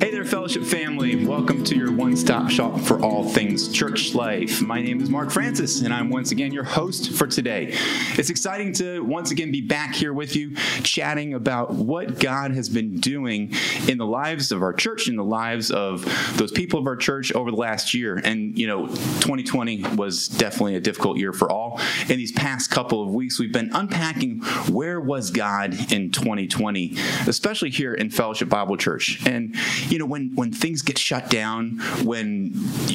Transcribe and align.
Hey 0.00 0.10
there, 0.10 0.24
fellowship 0.24 0.64
family. 0.64 1.26
Welcome 1.26 1.62
to 1.64 1.76
your 1.76 1.92
one 1.92 2.16
stop 2.16 2.48
shop 2.48 2.80
for 2.80 3.04
all 3.04 3.28
things 3.28 3.70
church 3.70 4.14
life. 4.14 4.62
My 4.62 4.80
name 4.80 4.98
is 5.02 5.10
Mark 5.10 5.30
Francis, 5.30 5.82
and 5.82 5.92
I'm 5.92 6.08
once 6.08 6.32
again 6.32 6.52
your 6.52 6.64
host 6.64 7.12
for 7.12 7.26
today. 7.26 7.74
It's 8.16 8.30
exciting 8.30 8.72
to 8.74 9.04
once 9.04 9.30
again 9.30 9.52
be 9.52 9.60
back 9.60 9.94
here 9.94 10.14
with 10.14 10.36
you, 10.36 10.54
chatting 10.84 11.34
about 11.34 11.72
what 11.74 12.18
God 12.18 12.52
has 12.52 12.70
been 12.70 12.98
doing 12.98 13.52
in 13.88 13.98
the 13.98 14.06
lives 14.06 14.52
of 14.52 14.62
our 14.62 14.72
church, 14.72 15.06
in 15.06 15.16
the 15.16 15.24
lives 15.24 15.70
of 15.70 16.06
those 16.38 16.50
people 16.50 16.80
of 16.80 16.86
our 16.86 16.96
church 16.96 17.30
over 17.32 17.50
the 17.50 17.58
last 17.58 17.92
year. 17.92 18.16
And, 18.24 18.58
you 18.58 18.68
know, 18.68 18.86
2020 18.86 19.82
was 19.96 20.28
definitely 20.28 20.76
a 20.76 20.80
difficult 20.80 21.18
year 21.18 21.34
for 21.34 21.52
all. 21.52 21.78
In 22.08 22.16
these 22.16 22.32
past 22.32 22.70
couple 22.70 23.02
of 23.02 23.12
weeks, 23.12 23.38
we've 23.38 23.52
been 23.52 23.70
unpacking 23.74 24.40
where 24.70 24.98
was 24.98 25.30
God 25.30 25.74
in 25.92 26.10
2020, 26.10 26.96
especially 27.26 27.68
here 27.68 27.92
in 27.92 28.08
Fellowship 28.08 28.48
Bible 28.48 28.78
Church. 28.78 29.26
And, 29.26 29.54
you 29.90 29.98
know, 29.98 30.06
when 30.06 30.30
when 30.34 30.52
things 30.52 30.82
get 30.82 30.98
shut 30.98 31.28
down, 31.30 31.78
when 32.04 32.52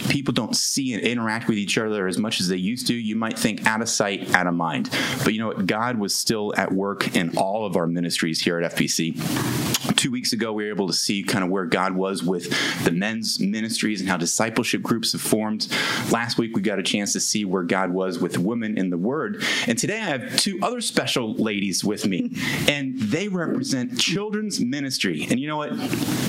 people 0.10 0.34
don't 0.34 0.56
see 0.56 0.94
and 0.94 1.04
interact 1.04 1.48
with 1.48 1.58
each 1.58 1.78
other 1.78 2.08
as 2.08 2.18
much 2.18 2.40
as 2.40 2.48
they 2.48 2.56
used 2.56 2.88
to, 2.88 2.94
you 2.94 3.16
might 3.16 3.38
think 3.38 3.68
out 3.68 3.82
of 3.82 3.90
sight, 3.90 4.34
out 4.34 4.48
of 4.48 4.54
mind. 4.54 4.90
But 5.24 5.34
you 5.34 5.40
know 5.40 5.48
what? 5.48 5.66
God 5.66 5.98
was 5.98 6.16
still 6.16 6.54
at 6.58 6.72
work 6.72 7.16
in 7.16 7.38
all 7.38 7.66
of 7.66 7.76
our 7.76 7.88
ministries 7.88 8.42
here 8.42 8.60
at 8.60 8.76
FBC. 8.76 9.65
Two 9.96 10.12
weeks 10.12 10.34
ago, 10.34 10.52
we 10.54 10.66
were 10.66 10.70
able 10.70 10.88
to 10.88 10.94
see 10.94 11.24
kind 11.24 11.44
of 11.44 11.50
where 11.50 11.66
God 11.66 11.94
was 11.94 12.24
with 12.24 12.50
the 12.84 12.92
men's 12.92 13.40
ministries 13.40 14.02
and 14.02 14.10
how 14.10 14.18
discipleship 14.18 14.82
groups 14.82 15.12
have 15.14 15.22
formed. 15.22 15.68
Last 16.12 16.38
week, 16.38 16.56
we 16.56 16.62
got 16.62 16.80
a 16.80 16.84
chance 16.84 17.14
to 17.14 17.20
see 17.20 17.46
where 17.46 17.64
God 17.64 17.92
was 17.92 18.20
with 18.20 18.38
women 18.38 18.78
in 18.78 18.90
the 18.90 18.98
Word. 18.98 19.44
And 19.68 19.78
today, 19.78 20.00
I 20.00 20.06
have 20.06 20.38
two 20.38 20.60
other 20.62 20.82
special 20.82 21.34
ladies 21.36 21.84
with 21.84 22.06
me, 22.06 22.32
and 22.68 23.00
they 23.00 23.28
represent 23.28 24.00
children's 24.00 24.60
ministry. 24.60 25.28
And 25.30 25.40
you 25.40 25.48
know 25.48 25.58
what? 25.58 25.72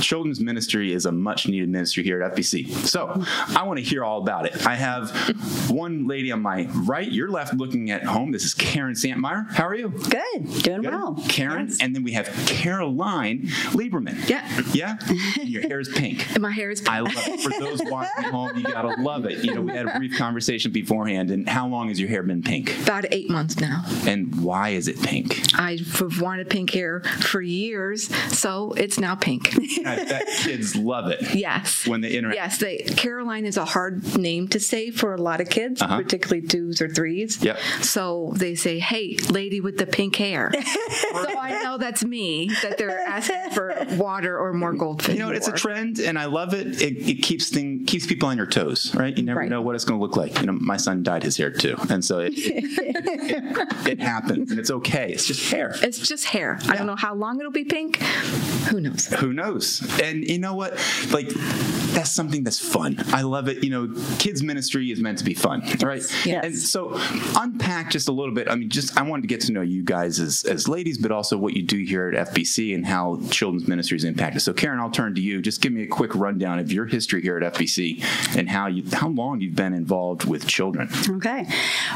Children's 0.00 0.40
ministry 0.40 0.92
is 0.92 1.06
a 1.06 1.12
much 1.12 1.48
needed 1.48 1.68
ministry 1.68 2.02
here 2.04 2.22
at 2.22 2.34
FBC. 2.34 2.70
So 2.86 3.22
I 3.56 3.64
want 3.64 3.78
to 3.78 3.84
hear 3.84 4.04
all 4.04 4.20
about 4.22 4.46
it. 4.46 4.66
I 4.66 4.74
have 4.74 5.10
one 5.70 6.06
lady 6.06 6.30
on 6.32 6.42
my 6.42 6.68
right, 6.86 7.10
your 7.10 7.30
left, 7.30 7.54
looking 7.54 7.90
at 7.90 8.04
home. 8.04 8.30
This 8.32 8.44
is 8.44 8.54
Karen 8.54 8.94
Santmier. 8.94 9.50
How 9.50 9.66
are 9.66 9.74
you? 9.74 9.88
Good, 9.88 10.62
doing 10.62 10.82
Good. 10.82 10.90
well. 10.92 11.22
Karen, 11.28 11.66
Yes. 11.68 11.78
and 11.80 11.94
then 11.94 12.02
we 12.04 12.12
have 12.12 12.26
Caroline 12.46 13.48
Lieberman. 13.72 14.28
Yeah. 14.28 14.46
Yeah? 14.72 14.96
Your 15.42 15.62
hair 15.62 15.80
is 15.80 15.88
pink. 15.88 16.30
And 16.34 16.42
my 16.42 16.50
hair 16.50 16.70
is 16.70 16.80
pink. 16.80 16.92
I 16.92 17.00
love 17.00 17.12
it. 17.16 17.40
For 17.40 17.50
those 17.50 17.80
watching 17.84 18.24
at 18.24 18.30
home, 18.30 18.56
you 18.56 18.64
gotta 18.64 19.00
love 19.00 19.24
it. 19.26 19.44
You 19.44 19.54
know, 19.54 19.62
we 19.62 19.72
had 19.72 19.86
a 19.86 19.98
brief 19.98 20.16
conversation 20.16 20.72
beforehand, 20.72 21.30
and 21.30 21.48
how 21.48 21.66
long 21.68 21.88
has 21.88 21.98
your 22.00 22.08
hair 22.08 22.22
been 22.22 22.42
pink? 22.42 22.72
about 22.82 23.06
eight 23.10 23.28
months 23.30 23.58
now. 23.60 23.82
And 24.06 24.42
why 24.42 24.70
is 24.70 24.88
it 24.88 25.00
pink? 25.02 25.42
I've 25.58 26.02
wanted 26.20 26.48
pink 26.50 26.70
hair 26.72 27.00
for 27.00 27.40
years, 27.40 28.14
so 28.36 28.72
it's 28.72 28.98
now 28.98 29.14
pink. 29.14 29.54
I 29.86 29.96
bet 29.96 30.26
kids 30.26 30.76
love 30.76 31.10
it 31.10 31.34
yes. 31.34 31.86
when 31.86 32.00
they 32.00 32.12
interact. 32.16 32.36
Yes, 32.36 32.58
they, 32.58 32.78
Caroline 32.78 33.44
is 33.44 33.56
a 33.56 33.64
hard 33.64 34.16
name 34.16 34.48
to 34.48 34.60
say 34.60 34.90
for 34.90 35.14
a 35.14 35.20
lot 35.20 35.40
of 35.40 35.48
kids, 35.48 35.82
Uh-huh. 35.82 35.96
particularly 35.98 36.46
twos 36.46 36.80
or 36.80 36.88
threes. 36.88 37.42
Yep. 37.42 37.58
So 37.82 38.32
they 38.36 38.54
say, 38.54 38.78
"Hey, 38.78 39.16
lady 39.30 39.60
with 39.60 39.78
the 39.78 39.86
pink 39.86 40.16
hair." 40.16 40.52
so 41.12 41.38
I 41.38 41.60
know 41.62 41.78
that's 41.78 42.04
me. 42.04 42.50
That 42.62 42.78
they're 42.78 43.00
asking 43.00 43.45
for 43.52 43.74
water 43.96 44.38
or 44.38 44.52
more 44.52 44.72
goldfish. 44.72 45.14
You 45.14 45.20
know, 45.20 45.30
it's 45.30 45.48
a 45.48 45.52
trend, 45.52 45.98
and 45.98 46.18
I 46.18 46.26
love 46.26 46.54
it. 46.54 46.80
It, 46.82 47.08
it 47.08 47.22
keeps 47.22 47.50
thing 47.50 47.84
keeps 47.86 48.06
people 48.06 48.28
on 48.28 48.36
your 48.36 48.46
toes, 48.46 48.94
right? 48.94 49.16
You 49.16 49.22
never 49.22 49.40
Right. 49.40 49.48
know 49.50 49.60
what 49.62 49.74
it's 49.74 49.84
going 49.84 49.98
to 50.00 50.02
look 50.04 50.16
like. 50.16 50.40
You 50.40 50.46
know, 50.46 50.52
my 50.52 50.76
son 50.76 51.02
dyed 51.02 51.22
his 51.22 51.36
hair 51.36 51.50
too, 51.50 51.76
and 51.90 52.04
so 52.04 52.20
it, 52.20 52.32
it, 52.36 52.64
it, 52.78 53.86
it 53.86 54.00
happens, 54.00 54.50
and 54.50 54.58
it's 54.60 54.70
okay. 54.70 55.12
It's 55.12 55.26
just 55.26 55.50
hair. 55.50 55.74
It's 55.82 55.98
just 55.98 56.24
hair. 56.26 56.58
I 56.68 56.76
don't 56.76 56.86
know 56.86 56.96
how 56.96 57.14
long 57.14 57.38
it'll 57.38 57.52
be 57.52 57.64
pink. 57.64 57.96
Who 58.70 58.80
knows? 58.80 59.06
Who 59.06 59.32
knows? 59.32 59.82
And 60.02 60.26
you 60.28 60.38
know 60.38 60.54
what? 60.54 60.72
Like, 61.12 61.28
that's 61.94 62.10
something 62.10 62.42
that's 62.44 62.58
fun. 62.58 62.96
I 63.12 63.22
love 63.22 63.48
it. 63.48 63.62
You 63.62 63.70
know, 63.70 63.94
kids' 64.18 64.42
ministry 64.42 64.90
is 64.90 65.00
meant 65.00 65.18
to 65.18 65.24
be 65.24 65.34
fun, 65.34 65.62
right? 65.82 66.02
Yes. 66.24 66.44
And 66.44 66.58
so, 66.58 66.98
unpack 67.36 67.90
just 67.90 68.08
a 68.08 68.12
little 68.12 68.34
bit. 68.34 68.48
I 68.48 68.54
mean, 68.56 68.68
just 68.70 68.96
I 68.98 69.02
wanted 69.02 69.22
to 69.22 69.28
get 69.28 69.40
to 69.42 69.52
know 69.52 69.60
you 69.62 69.82
guys 69.82 70.18
as, 70.18 70.44
as 70.44 70.68
ladies, 70.68 70.98
but 70.98 71.10
also 71.12 71.36
what 71.38 71.54
you 71.56 71.62
do 71.62 71.78
here 71.78 72.08
at 72.08 72.32
FBC 72.34 72.74
and 72.74 72.84
how 72.86 73.16
children's 73.36 73.68
ministries 73.68 74.04
impact 74.04 74.34
it. 74.36 74.40
So, 74.40 74.52
Karen, 74.52 74.80
I'll 74.80 74.90
turn 74.90 75.14
to 75.14 75.20
you. 75.20 75.42
Just 75.42 75.60
give 75.60 75.72
me 75.72 75.82
a 75.82 75.86
quick 75.86 76.14
rundown 76.14 76.58
of 76.58 76.72
your 76.72 76.86
history 76.86 77.20
here 77.22 77.36
at 77.38 77.54
FBC 77.54 78.02
and 78.36 78.48
how 78.48 78.66
you 78.66 78.82
how 78.92 79.08
long 79.08 79.40
you've 79.40 79.54
been 79.54 79.74
involved 79.74 80.24
with 80.24 80.46
children. 80.46 80.88
Okay. 81.08 81.46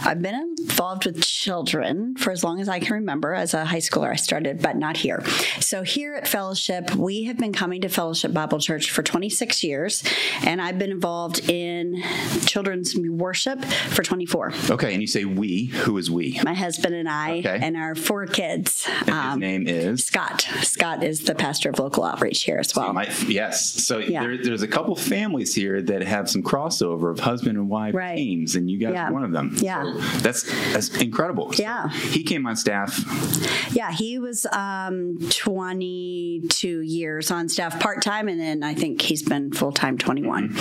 I've 0.05 0.21
been 0.23 0.35
involved 0.59 1.07
with 1.07 1.23
children 1.23 2.15
for 2.17 2.31
as 2.31 2.45
long 2.45 2.61
as 2.61 2.69
I 2.69 2.79
can 2.79 2.95
remember. 2.95 3.33
As 3.35 3.55
a 3.55 3.65
high 3.65 3.79
schooler, 3.79 4.11
I 4.13 4.17
started, 4.17 4.61
but 4.63 4.77
not 4.77 4.99
here. 4.99 5.25
So, 5.61 5.83
here 5.83 6.15
at 6.15 6.29
Fellowship, 6.29 6.95
we 6.95 7.25
have 7.25 7.39
been 7.39 7.53
coming 7.53 7.81
to 7.83 7.89
Fellowship 7.89 8.33
Bible 8.33 8.59
Church 8.59 8.91
for 8.91 9.03
26 9.03 9.65
years, 9.65 10.03
and 10.45 10.61
I've 10.61 10.79
been 10.79 10.91
involved 10.91 11.49
in 11.49 12.03
children's 12.47 12.97
worship 12.97 13.65
for 13.65 14.03
24. 14.03 14.53
Okay, 14.71 14.93
and 14.93 15.01
you 15.03 15.07
say 15.09 15.25
we. 15.25 15.67
Who 15.67 15.97
is 15.99 16.11
we? 16.11 16.39
My 16.45 16.55
husband 16.55 16.95
and 16.95 17.09
I, 17.09 17.39
Okay. 17.39 17.59
and 17.63 17.77
our 17.77 17.95
four 17.95 18.27
kids. 18.27 18.87
And 19.07 19.11
Um, 19.11 19.31
his 19.31 19.39
name 19.41 19.67
is. 19.69 20.05
Scott. 20.05 20.47
Scott 20.63 21.03
is 21.03 21.21
the 21.31 21.35
pastor 21.37 21.71
of 21.71 21.79
local 21.79 22.03
outreach 22.03 22.43
here 22.43 22.59
as 22.59 22.75
well. 22.75 22.93
My, 22.93 23.05
yes. 23.29 23.85
So 23.85 23.99
Yeah. 23.99 24.23
there, 24.23 24.37
there's 24.43 24.63
a 24.63 24.69
couple 24.69 24.97
families 24.97 25.55
here 25.55 25.81
that 25.81 26.03
have 26.03 26.29
some 26.29 26.43
crossover 26.43 27.09
of 27.11 27.21
husband 27.21 27.57
and 27.57 27.69
wife 27.69 27.95
Right. 27.95 28.17
teams, 28.17 28.57
and 28.57 28.69
you 28.69 28.79
guys 28.79 28.95
Yeah. 28.95 29.09
are 29.09 29.13
one 29.13 29.23
of 29.23 29.31
them. 29.31 29.55
Yeah. 29.59 29.85
So 29.85 30.19
that's 30.19 30.43
that's 30.73 30.89
incredible. 31.01 31.53
So 31.53 31.63
Yeah. 31.63 31.89
he 31.89 32.25
came 32.25 32.47
on 32.47 32.57
staff. 32.57 32.99
Yeah, 33.73 33.93
he 33.93 34.19
was 34.19 34.45
um, 34.53 35.19
22 35.31 36.81
years 36.81 37.31
on 37.31 37.49
staff 37.49 37.79
part 37.79 38.03
time, 38.03 38.29
and 38.29 38.41
then 38.41 38.63
I 38.65 38.75
think 38.75 39.01
he's 39.03 39.23
been 39.23 39.53
full 39.53 39.71
time 39.73 39.97
21. 39.99 40.55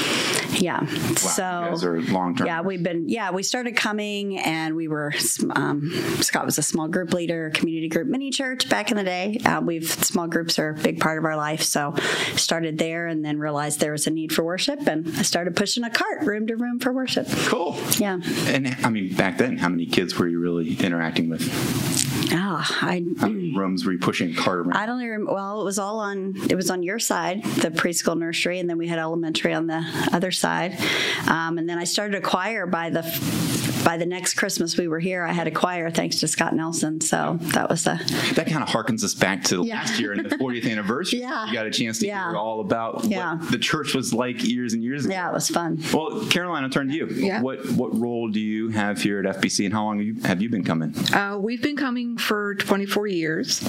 Yeah. 0.52 0.82
Wow, 0.82 1.76
so 1.76 1.88
are 1.88 2.02
long 2.02 2.36
term. 2.36 2.48
yeah, 2.48 2.62
we've 2.62 2.84
been 2.84 3.08
yeah 3.10 3.32
we 3.32 3.44
started 3.44 3.76
coming, 3.76 4.40
and 4.40 4.76
we 4.76 4.88
were 4.88 5.14
um, 5.56 5.92
Scott 6.22 6.46
was 6.46 6.58
a 6.58 6.64
small 6.64 6.88
group 6.88 7.14
leader, 7.14 7.52
community 7.54 7.90
group, 7.90 8.08
mini 8.08 8.32
church 8.32 8.70
back 8.70 8.92
in 8.92 8.98
the 8.98 9.04
day. 9.04 9.40
Uh, 9.46 9.62
we've 9.62 9.90
small 9.90 10.28
groups 10.28 10.60
are 10.60 10.72
a 10.72 10.74
big 10.76 11.00
part 11.00 11.18
of 11.18 11.26
our 11.26 11.36
life, 11.36 11.62
so 11.62 11.96
started 12.36 12.78
there, 12.78 13.08
and 13.08 13.24
then 13.24 13.40
realized 13.40 13.80
there 13.80 13.92
was 13.92 14.08
a 14.08 14.12
need 14.12 14.34
for 14.34 14.44
worship, 14.44 14.88
and 14.88 15.08
I 15.18 15.22
started 15.22 15.56
pushing 15.56 15.84
a 15.84 15.90
cart 15.90 16.22
room 16.24 16.48
to 16.48 16.56
room 16.56 16.80
for 16.80 16.92
worship. 16.92 17.28
Cool. 17.46 17.78
Yeah. 17.98 18.20
And 18.48 18.76
I 18.84 18.90
mean, 18.90 19.14
back 19.16 19.38
then, 19.38 19.58
how 19.58 19.70
many 19.70 19.86
kids 19.86 20.16
were 20.18 20.28
you 20.28 20.40
really 20.40 20.76
interacting 20.76 21.30
with? 21.30 21.89
Ah, 22.32 22.78
I 22.82 23.04
rooms 23.56 23.86
were 23.86 23.92
you 23.94 24.00
pushing 24.00 24.32
a 24.32 24.36
cart 24.36 24.60
around? 24.60 24.74
I 24.74 24.86
don't 24.86 25.00
remember. 25.02 25.34
Well, 25.34 25.62
it 25.62 25.66
was 25.66 25.80
all 25.80 26.00
on. 26.00 26.36
It 26.50 26.56
was 26.56 26.70
on 26.70 26.84
your 26.84 27.00
side, 27.00 27.44
the 27.44 27.72
preschool 27.72 28.18
nursery, 28.18 28.60
and 28.60 28.70
then 28.70 28.78
we 28.78 28.88
had 28.88 29.00
elementary 29.00 29.54
on 29.54 29.68
the 29.68 29.84
other 30.14 30.32
side. 30.32 30.78
Um, 31.28 31.58
and 31.58 31.68
then 31.70 31.78
I 31.78 31.84
started 31.86 32.16
a 32.16 32.22
choir 32.22 32.66
by 32.66 32.90
the 32.90 33.02
by 33.86 33.96
the 33.98 34.06
next 34.06 34.34
Christmas 34.34 34.78
we 34.78 34.88
were 34.90 35.00
here. 35.00 35.24
I 35.24 35.32
had 35.32 35.48
a 35.48 35.52
choir 35.52 35.90
thanks 35.90 36.20
to 36.20 36.28
Scott 36.28 36.54
Nelson. 36.54 37.00
So 37.02 37.38
that 37.54 37.70
was 37.70 37.88
a 37.88 38.00
that 38.36 38.46
kind 38.48 38.62
of 38.62 38.68
harkens 38.70 39.04
us 39.04 39.14
back 39.16 39.44
to 39.46 39.64
Yeah. 39.66 39.76
last 39.76 40.00
year 40.00 40.12
and 40.12 40.24
the 40.30 40.36
40th 40.38 40.70
anniversary. 40.72 41.20
Yeah. 41.22 41.48
You 41.48 41.54
got 41.54 41.66
a 41.66 41.72
chance 41.72 42.00
to 42.00 42.06
Yeah. 42.08 42.30
hear 42.30 42.38
all 42.38 42.60
about 42.60 43.06
Yeah. 43.06 43.38
what 43.38 43.52
the 43.52 43.58
church 43.58 43.96
was 43.96 44.14
like 44.14 44.44
years 44.44 44.74
and 44.74 44.84
years 44.84 45.06
ago. 45.06 45.14
yeah, 45.14 45.30
it 45.30 45.34
was 45.34 45.48
fun. 45.48 45.82
Well, 45.94 46.26
Caroline, 46.30 46.64
I'll 46.66 46.70
turn 46.70 46.90
to 46.90 46.94
you. 46.94 47.08
Yeah. 47.08 47.42
What 47.42 47.66
what 47.72 47.98
role 47.98 48.28
do 48.30 48.40
you 48.42 48.70
have 48.70 49.02
here 49.02 49.20
at 49.26 49.26
FBC, 49.38 49.66
and 49.66 49.74
how 49.74 49.86
long 49.86 49.98
have 50.00 50.06
you, 50.08 50.16
have 50.24 50.42
you 50.42 50.50
been 50.50 50.64
coming? 50.66 50.94
Uh, 51.14 51.38
we've 51.40 51.62
been 51.62 51.78
coming 51.78 52.18
for 52.20 52.56
24 52.56 53.08
years. 53.08 53.68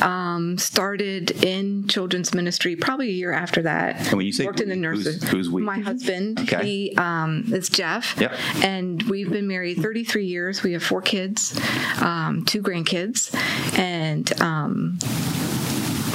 Um, 0.00 0.56
started 0.58 1.30
in 1.44 1.86
children's 1.88 2.34
ministry 2.34 2.76
probably 2.76 3.08
a 3.08 3.12
year 3.12 3.32
after 3.32 3.62
that. 3.62 3.96
And 4.08 4.14
when 4.14 4.26
you 4.26 4.32
say 4.32 4.46
worked 4.46 4.60
in 4.60 4.68
the 4.68 4.76
we, 4.76 4.82
who's- 4.96 5.04
nursery. 5.06 5.28
who's 5.28 5.50
we? 5.50 5.62
My 5.62 5.78
husband. 5.78 6.40
Okay. 6.40 6.64
He 6.64 6.94
um, 6.96 7.44
is 7.52 7.68
Jeff. 7.68 8.16
Yep. 8.18 8.32
And 8.62 9.02
we've 9.04 9.30
been 9.30 9.46
married 9.46 9.78
33 9.78 10.24
years. 10.26 10.62
We 10.62 10.72
have 10.72 10.82
four 10.82 11.02
kids, 11.02 11.58
um, 12.00 12.44
two 12.46 12.62
grandkids, 12.62 13.34
and. 13.78 14.30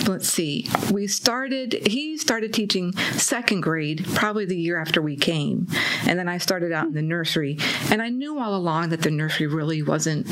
Let's 0.07 0.29
see. 0.29 0.67
We 0.91 1.07
started 1.07 1.87
he 1.87 2.17
started 2.17 2.53
teaching 2.53 2.93
second 3.13 3.61
grade 3.61 4.05
probably 4.13 4.45
the 4.45 4.57
year 4.57 4.79
after 4.79 5.01
we 5.01 5.15
came. 5.15 5.67
And 6.05 6.19
then 6.19 6.27
i 6.27 6.37
started 6.37 6.71
out 6.71 6.85
in 6.87 6.93
the 6.93 7.01
nursery. 7.01 7.57
And 7.89 8.01
i 8.01 8.09
knew 8.09 8.39
all 8.39 8.55
along 8.55 8.89
that 8.89 9.01
the 9.01 9.11
nursery 9.11 9.47
really 9.47 9.81
wasn't 9.81 10.31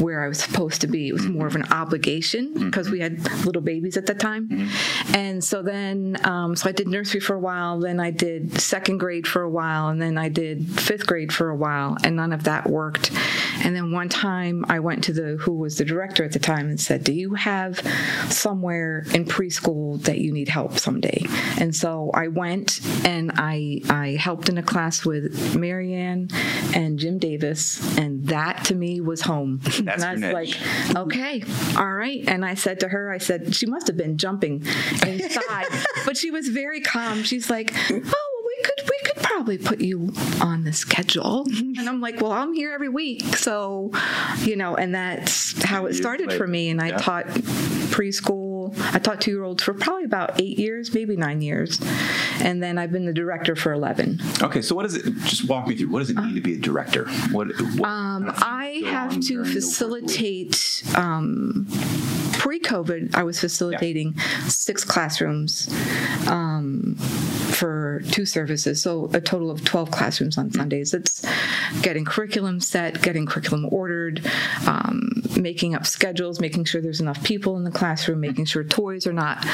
where 0.00 0.22
i 0.22 0.28
was 0.28 0.38
supposed 0.38 0.80
to 0.82 0.86
be. 0.86 1.08
It 1.08 1.12
was 1.12 1.26
more 1.26 1.46
of 1.46 1.56
an 1.56 1.64
obligation 1.72 2.52
because 2.66 2.90
we 2.90 3.00
had 3.00 3.20
little 3.44 3.62
babies 3.62 3.96
at 3.96 4.06
the 4.06 4.14
time. 4.14 4.68
And 5.14 5.42
so 5.42 5.62
then 5.62 6.18
um, 6.24 6.54
so 6.54 6.68
i 6.68 6.72
did 6.72 6.86
nursery 6.88 7.20
for 7.20 7.34
a 7.34 7.40
while 7.40 7.80
then 7.80 7.98
i 8.00 8.10
did 8.10 8.60
second 8.60 8.98
grade 8.98 9.26
for 9.26 9.42
a 9.42 9.50
while 9.50 9.88
and 9.88 10.00
then 10.00 10.16
i 10.16 10.28
did 10.28 10.68
fifth 10.80 11.06
grade 11.06 11.32
for 11.32 11.48
a 11.48 11.56
while 11.56 11.96
and 12.04 12.16
none 12.16 12.32
of 12.32 12.44
that 12.44 12.68
worked 12.68 13.10
And 13.64 13.74
then 13.74 13.92
one 13.92 14.08
time 14.08 14.64
I 14.68 14.80
went 14.80 15.04
to 15.04 15.12
the 15.12 15.36
who 15.36 15.52
was 15.52 15.76
the 15.76 15.84
director 15.84 16.24
at 16.24 16.32
the 16.32 16.38
time 16.38 16.68
and 16.68 16.80
said, 16.80 17.04
"Do 17.04 17.12
you 17.12 17.34
have 17.34 17.78
somewhere 18.28 19.04
in 19.14 19.24
preschool 19.24 20.02
that 20.02 20.18
you 20.18 20.32
need 20.32 20.48
help 20.48 20.78
someday?" 20.78 21.24
And 21.58 21.74
so 21.74 22.10
I 22.14 22.28
went 22.28 22.80
and 23.04 23.32
I 23.36 23.80
I 23.88 24.16
helped 24.20 24.48
in 24.48 24.58
a 24.58 24.62
class 24.62 25.04
with 25.04 25.56
Marianne 25.56 26.28
and 26.74 26.98
Jim 26.98 27.18
Davis, 27.18 27.96
and 27.98 28.26
that 28.28 28.64
to 28.64 28.74
me 28.74 29.00
was 29.00 29.22
home. 29.22 29.60
That's 29.62 29.78
and 29.78 30.04
I 30.04 30.12
was 30.12 30.20
your 30.22 30.32
like, 30.32 30.96
okay, 30.96 31.42
all 31.76 31.92
right. 31.92 32.24
And 32.26 32.44
I 32.44 32.54
said 32.54 32.80
to 32.80 32.88
her, 32.88 33.10
I 33.10 33.18
said, 33.18 33.54
she 33.54 33.66
must 33.66 33.86
have 33.86 33.96
been 33.96 34.18
jumping 34.18 34.64
inside, 35.06 35.66
but 36.04 36.16
she 36.16 36.30
was 36.30 36.48
very 36.48 36.80
calm. 36.80 37.22
She's 37.22 37.50
like, 37.50 37.72
oh, 37.74 37.92
well, 37.92 38.44
we 38.46 38.62
could, 38.62 38.90
we 38.90 38.98
could 39.04 39.22
probably 39.38 39.56
put 39.58 39.80
you 39.80 40.12
on 40.40 40.64
the 40.64 40.72
schedule. 40.72 41.46
And 41.78 41.88
I'm 41.88 42.00
like, 42.00 42.20
well, 42.20 42.32
I'm 42.32 42.54
here 42.54 42.72
every 42.72 42.88
week. 42.88 43.22
So, 43.36 43.92
you 44.40 44.56
know, 44.56 44.74
and 44.74 44.92
that's 44.92 45.62
how 45.62 45.86
it 45.86 45.94
started 45.94 46.32
for 46.32 46.46
me. 46.48 46.70
And 46.70 46.80
I 46.80 46.88
yeah. 46.88 46.96
taught 46.96 47.26
preschool. 47.26 48.76
I 48.92 48.98
taught 48.98 49.20
two 49.20 49.30
year 49.30 49.44
olds 49.44 49.62
for 49.62 49.74
probably 49.74 50.02
about 50.04 50.40
eight 50.40 50.58
years, 50.58 50.92
maybe 50.92 51.14
nine 51.14 51.40
years. 51.40 51.80
And 52.40 52.60
then 52.60 52.78
I've 52.78 52.90
been 52.90 53.06
the 53.06 53.12
director 53.12 53.54
for 53.54 53.72
11. 53.72 54.20
Okay, 54.42 54.60
so 54.60 54.74
what 54.74 54.82
does 54.82 54.96
it? 54.96 55.04
Just 55.18 55.48
walk 55.48 55.68
me 55.68 55.76
through. 55.76 55.90
What 55.90 56.00
does 56.00 56.10
it 56.10 56.16
mean 56.16 56.34
to 56.34 56.40
be 56.40 56.54
a 56.54 56.58
director? 56.58 57.08
What? 57.30 57.48
what 57.76 57.88
Um, 57.88 58.32
I 58.38 58.82
have 58.86 59.12
to 59.12 59.20
during 59.20 59.28
the 59.28 59.36
work 59.36 59.44
week? 59.46 59.54
facilitate. 59.62 60.82
Um, 60.96 61.66
Pre-COVID, 62.32 63.14
I 63.16 63.24
was 63.24 63.40
facilitating 63.40 64.16
six 64.46 64.84
classrooms 64.84 65.68
um, 66.28 66.94
for 67.58 68.00
two 68.12 68.24
services, 68.24 68.80
so 68.80 69.10
a 69.12 69.20
total 69.20 69.50
of 69.50 69.64
twelve 69.64 69.90
classrooms 69.90 70.38
on 70.38 70.52
Sundays. 70.52 70.94
It's 70.94 71.24
getting 71.82 72.04
curriculum 72.04 72.60
set, 72.60 73.02
getting 73.02 73.26
curriculum 73.26 73.68
ordered, 73.72 74.24
um, 74.66 75.17
making 75.38 75.74
up 75.74 75.86
schedules, 75.86 76.40
making 76.40 76.64
sure 76.64 76.80
there's 76.80 77.00
enough 77.00 77.22
people 77.24 77.56
in 77.56 77.64
the 77.64 77.70
classroom, 77.70 78.20
making 78.20 78.44
sure 78.44 78.64
toys 78.64 79.06
are 79.06 79.12
not 79.12 79.44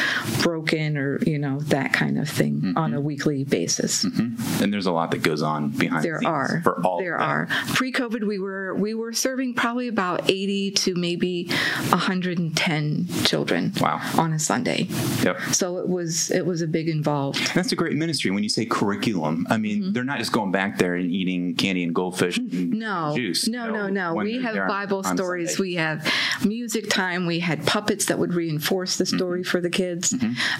broken 0.42 0.96
or 0.96 1.18
you 1.24 1.38
know 1.38 1.60
that 1.60 1.92
kind 1.92 2.18
of 2.18 2.28
thing 2.28 2.72
on 2.76 2.94
a 2.94 3.00
weekly 3.00 3.44
basis. 3.44 4.04
And 4.04 4.72
there's 4.72 4.86
a 4.86 4.92
lot 4.92 5.10
that 5.12 5.22
goes 5.22 5.42
on 5.42 5.68
behind. 5.70 6.04
There 6.04 6.14
the 6.14 6.20
scenes 6.20 6.26
are. 6.30 6.60
for 6.62 6.84
all. 6.84 6.98
there 6.98 7.18
are. 7.18 7.46
Pre-COVID, 7.74 8.26
we 8.26 8.38
were 8.38 8.74
we 8.74 8.94
were 8.94 9.12
serving 9.12 9.54
probably 9.54 9.88
about 9.88 10.30
eighty 10.30 10.70
to 10.72 10.94
maybe 10.94 11.48
hundred 11.92 12.38
and 12.38 12.56
ten 12.56 13.06
children. 13.24 13.72
Wow. 13.80 14.00
On 14.18 14.32
a 14.32 14.38
Sunday. 14.38 14.88
Yep. 15.22 15.40
So 15.52 15.78
it 15.78 15.88
was 15.88 16.30
it 16.30 16.44
was 16.46 16.62
a 16.62 16.66
big 16.66 16.88
involved. 16.88 17.54
That's 17.54 17.72
a 17.72 17.76
great 17.76 17.96
ministry. 17.96 18.30
When 18.30 18.42
you 18.42 18.48
say 18.48 18.64
curriculum, 18.64 19.46
I 19.50 19.56
mean 19.58 19.92
they're 19.92 20.04
not 20.04 20.18
just 20.18 20.32
going 20.32 20.50
back 20.52 20.78
there 20.78 20.94
and 20.94 21.10
eating 21.10 21.54
candy 21.54 21.84
and 21.84 21.94
goldfish 21.94 22.38
and 22.38 22.44
Mm-hmm. 22.54 22.78
No, 22.78 23.12
juice. 23.16 23.48
no, 23.48 23.66
you 23.66 23.72
no, 23.72 23.88
no. 23.88 24.14
We 24.14 24.40
have 24.42 24.54
Bible 24.68 25.02
stories. 25.02 25.56
Sunday. 25.56 25.62
We 25.70 25.73
have 25.76 26.06
music 26.44 26.88
time. 26.90 27.26
We 27.26 27.40
had 27.40 27.66
puppets 27.66 28.06
that 28.06 28.18
would 28.18 28.34
reinforce 28.34 28.96
the 28.96 29.06
story 29.06 29.24
Mm-hmm. 29.40 29.50
for 29.50 29.60
the 29.60 29.70
kids. 29.70 30.14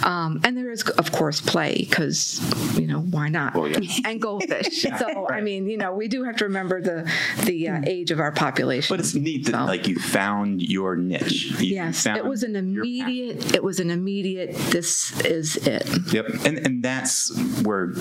Um, 0.05 0.41
and 0.43 0.57
there 0.57 0.71
is, 0.71 0.83
of 0.83 1.13
course, 1.13 1.41
play 1.41 1.75
because, 1.79 2.41
you 2.79 2.87
know, 2.87 3.01
why 3.01 3.29
not? 3.29 3.55
Well, 3.55 3.69
yeah. 3.69 3.79
And 4.05 4.21
goldfish. 4.21 4.87
So, 4.99 5.27
I 5.29 5.41
mean, 5.41 5.67
you 5.69 5.77
know, 5.77 5.93
we 5.93 6.09
do 6.09 6.25
have 6.25 6.37
to 6.37 6.45
remember 6.45 6.81
the 6.81 7.11
the 7.45 7.69
uh, 7.69 7.81
age 7.87 8.11
of 8.11 8.21
our 8.21 8.33
population. 8.33 8.93
But 8.93 9.01
it's 9.01 9.15
neat 9.15 9.47
that 9.47 9.65
like 9.67 9.87
you 9.89 9.97
found 9.97 10.63
your 10.63 10.97
niche. 10.97 11.51
You 11.61 11.75
Yes, 11.75 12.07
it 12.07 12.25
was 12.25 12.43
an 12.43 12.55
immediate. 12.57 13.55
It 13.55 13.63
was 13.63 13.81
an 13.81 13.91
immediate. 13.91 14.55
This 14.71 15.19
is 15.23 15.57
it. 15.67 15.87
Yep, 16.13 16.27
and 16.47 16.59
and 16.59 16.83
that's 16.83 17.31
where 17.63 17.93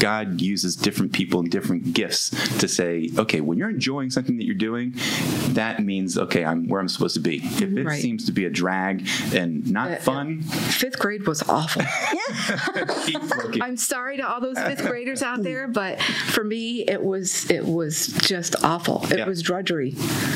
God 0.00 0.40
uses 0.40 0.76
different 0.76 1.12
people 1.12 1.40
and 1.40 1.50
different 1.50 1.92
gifts 1.94 2.30
to 2.58 2.68
say, 2.68 3.10
okay, 3.18 3.40
when 3.40 3.58
you're 3.58 3.70
enjoying 3.70 4.10
something 4.10 4.36
that 4.38 4.44
you're 4.44 4.54
doing, 4.54 4.92
that 5.54 5.82
means 5.82 6.16
okay, 6.18 6.37
I'm 6.44 6.68
where 6.68 6.80
I'm 6.80 6.88
supposed 6.88 7.14
to 7.14 7.20
be. 7.20 7.36
If 7.44 7.62
it 7.62 7.84
Right. 7.84 8.00
seems 8.02 8.24
to 8.26 8.32
be 8.32 8.44
a 8.44 8.50
drag 8.50 9.06
and 9.32 9.70
not 9.70 9.90
Uh, 9.90 9.96
fun, 9.96 10.42
Fifth 10.42 10.98
grade 10.98 11.26
was 11.26 11.42
awful. 11.48 11.82
keep. 13.06 13.62
I'm 13.62 13.76
sorry 13.76 14.16
to 14.18 14.28
all 14.28 14.40
those 14.40 14.58
fifth 14.58 14.86
graders 14.86 15.22
out 15.22 15.42
there, 15.42 15.68
but 15.68 16.00
for 16.02 16.44
me, 16.44 16.82
it 16.82 17.02
was 17.02 17.50
it 17.50 17.64
was 17.64 18.08
just 18.08 18.56
awful. 18.64 19.04
It 19.10 19.18
Yeah. 19.18 19.26
was 19.28 19.42
drudgery. 19.42 19.94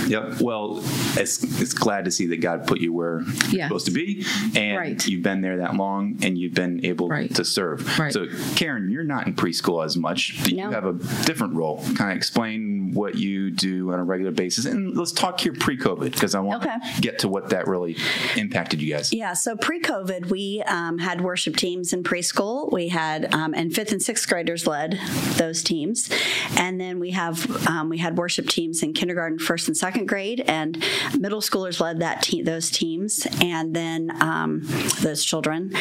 Yep. 0.09 0.41
Well, 0.41 0.79
it's 1.17 1.43
it's 1.61 1.75
glad 1.75 2.05
to 2.07 2.11
see 2.11 2.27
that 2.29 2.41
God 2.41 2.67
put 2.67 2.81
you 2.81 2.93
where 2.93 3.23
you're 3.51 3.63
supposed 3.67 3.87
to 3.87 3.93
be, 3.93 4.25
and 4.55 4.77
Right. 4.79 5.07
you've 5.09 5.23
been 5.23 5.41
there 5.41 5.59
that 5.59 5.77
long, 5.77 6.17
and 6.23 6.37
you've 6.39 6.55
been 6.55 6.85
able 6.85 7.09
Right. 7.09 7.33
to 7.35 7.45
serve. 7.45 7.99
Right. 7.99 8.13
So, 8.13 8.27
Karen, 8.57 8.91
you're 8.91 9.05
not 9.05 9.27
in 9.27 9.35
preschool 9.35 9.85
as 9.85 9.97
much. 9.97 10.35
but 10.43 10.53
No. 10.53 10.69
You 10.69 10.71
have 10.75 10.87
a 10.87 10.93
different 11.25 11.55
role. 11.55 11.83
Kind 11.97 12.11
of 12.13 12.17
explain 12.17 12.93
what 12.93 13.17
you 13.17 13.51
do 13.51 13.93
on 13.93 14.01
a 14.01 14.05
regular 14.05 14.33
basis, 14.33 14.65
and 14.65 14.97
let's 14.97 15.13
talk 15.13 15.41
here 15.41 15.53
pre-COVID 15.83 16.13
because 16.13 16.35
I 16.35 16.41
want 16.41 16.65
Okay. 16.65 16.77
to 16.97 17.01
get 17.01 17.19
to 17.21 17.29
what 17.29 17.51
that 17.51 17.67
really 17.67 17.97
impacted 18.37 18.81
you 18.81 18.93
guys. 18.95 19.13
Yeah, 19.13 19.33
so 19.35 19.57
pre-COVID, 19.57 20.31
we 20.31 20.63
um, 20.67 20.99
had 20.99 21.21
worship 21.21 21.57
teams 21.57 21.93
in 21.93 22.03
preschool. 22.03 22.71
We 22.73 22.89
had 22.89 23.33
um, 23.35 23.55
and 23.55 23.75
fifth 23.75 23.93
and 23.93 24.03
sixth 24.03 24.29
graders 24.29 24.67
led 24.67 24.99
those 25.37 25.63
teams, 25.63 26.09
and 26.57 26.81
then 26.81 26.99
we 26.99 27.11
have 27.11 27.67
um, 27.67 27.89
we 27.89 27.99
had 27.99 28.17
worship 28.17 28.49
teams 28.49 28.83
in 28.83 28.93
kindergarten, 28.93 29.39
first 29.39 29.69
and 29.69 29.77
second 29.77 30.07
grade, 30.07 30.41
and 30.47 30.83
middle 31.19 31.41
schoolers 31.41 31.81
led 31.81 32.01
that 32.01 32.23
te- 32.23 32.43
those 32.43 32.71
teams, 32.71 33.27
and 33.41 33.75
then 33.75 34.11
um, 34.23 34.61
those 35.01 35.25
children, 35.25 35.73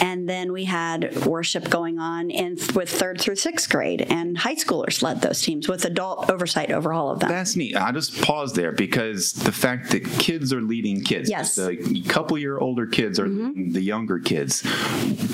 and 0.00 0.28
then 0.28 0.52
we 0.52 0.64
had 0.64 1.26
worship 1.26 1.68
going 1.70 1.98
on 1.98 2.30
in 2.30 2.56
with 2.74 2.88
third 2.90 3.20
through 3.20 3.36
sixth 3.36 3.68
grade, 3.68 4.02
and 4.02 4.38
high 4.38 4.54
schoolers 4.54 5.02
led 5.02 5.20
those 5.20 5.42
teams 5.42 5.68
with 5.68 5.84
adult 5.84 6.30
oversight 6.30 6.70
over 6.70 6.92
all 6.92 7.10
of 7.10 7.20
them. 7.20 7.28
That's 7.28 7.56
neat. 7.56 7.76
I 7.76 7.92
just 7.92 8.20
pause 8.22 8.52
there 8.52 8.72
because 8.72 9.32
the 9.48 9.52
fact 9.52 9.88
that 9.92 10.04
kids 10.04 10.52
are 10.52 10.60
leading 10.60 11.00
kids, 11.02 11.30
Yes. 11.30 11.54
the 11.54 12.02
couple 12.06 12.36
year 12.36 12.58
older 12.58 12.84
kids 12.86 13.18
are 13.18 13.26
leading 13.26 13.72
the 13.72 13.80
younger 13.80 14.18
kids. 14.18 14.60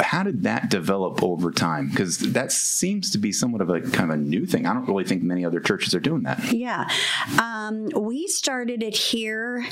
How 0.01 0.23
did 0.23 0.45
that 0.45 0.71
develop 0.71 1.21
over 1.21 1.51
time? 1.51 1.89
Because 1.89 2.19
that 2.19 2.53
seems 2.53 3.11
to 3.11 3.19
be 3.19 3.33
somewhat 3.33 3.61
of 3.61 3.71
a 3.71 3.81
kind 3.81 4.13
of 4.13 4.17
a 4.17 4.23
new 4.23 4.47
thing. 4.47 4.67
I 4.67 4.73
don't 4.73 4.87
really 4.87 5.03
think 5.03 5.25
many 5.25 5.45
other 5.45 5.59
churches 5.59 5.97
are 5.97 6.01
doing 6.01 6.23
that. 6.23 6.53
Yeah. 6.53 6.89
Um, 7.43 7.89
we 7.97 8.29
started 8.29 8.85
it 8.85 8.95
here, 8.95 9.67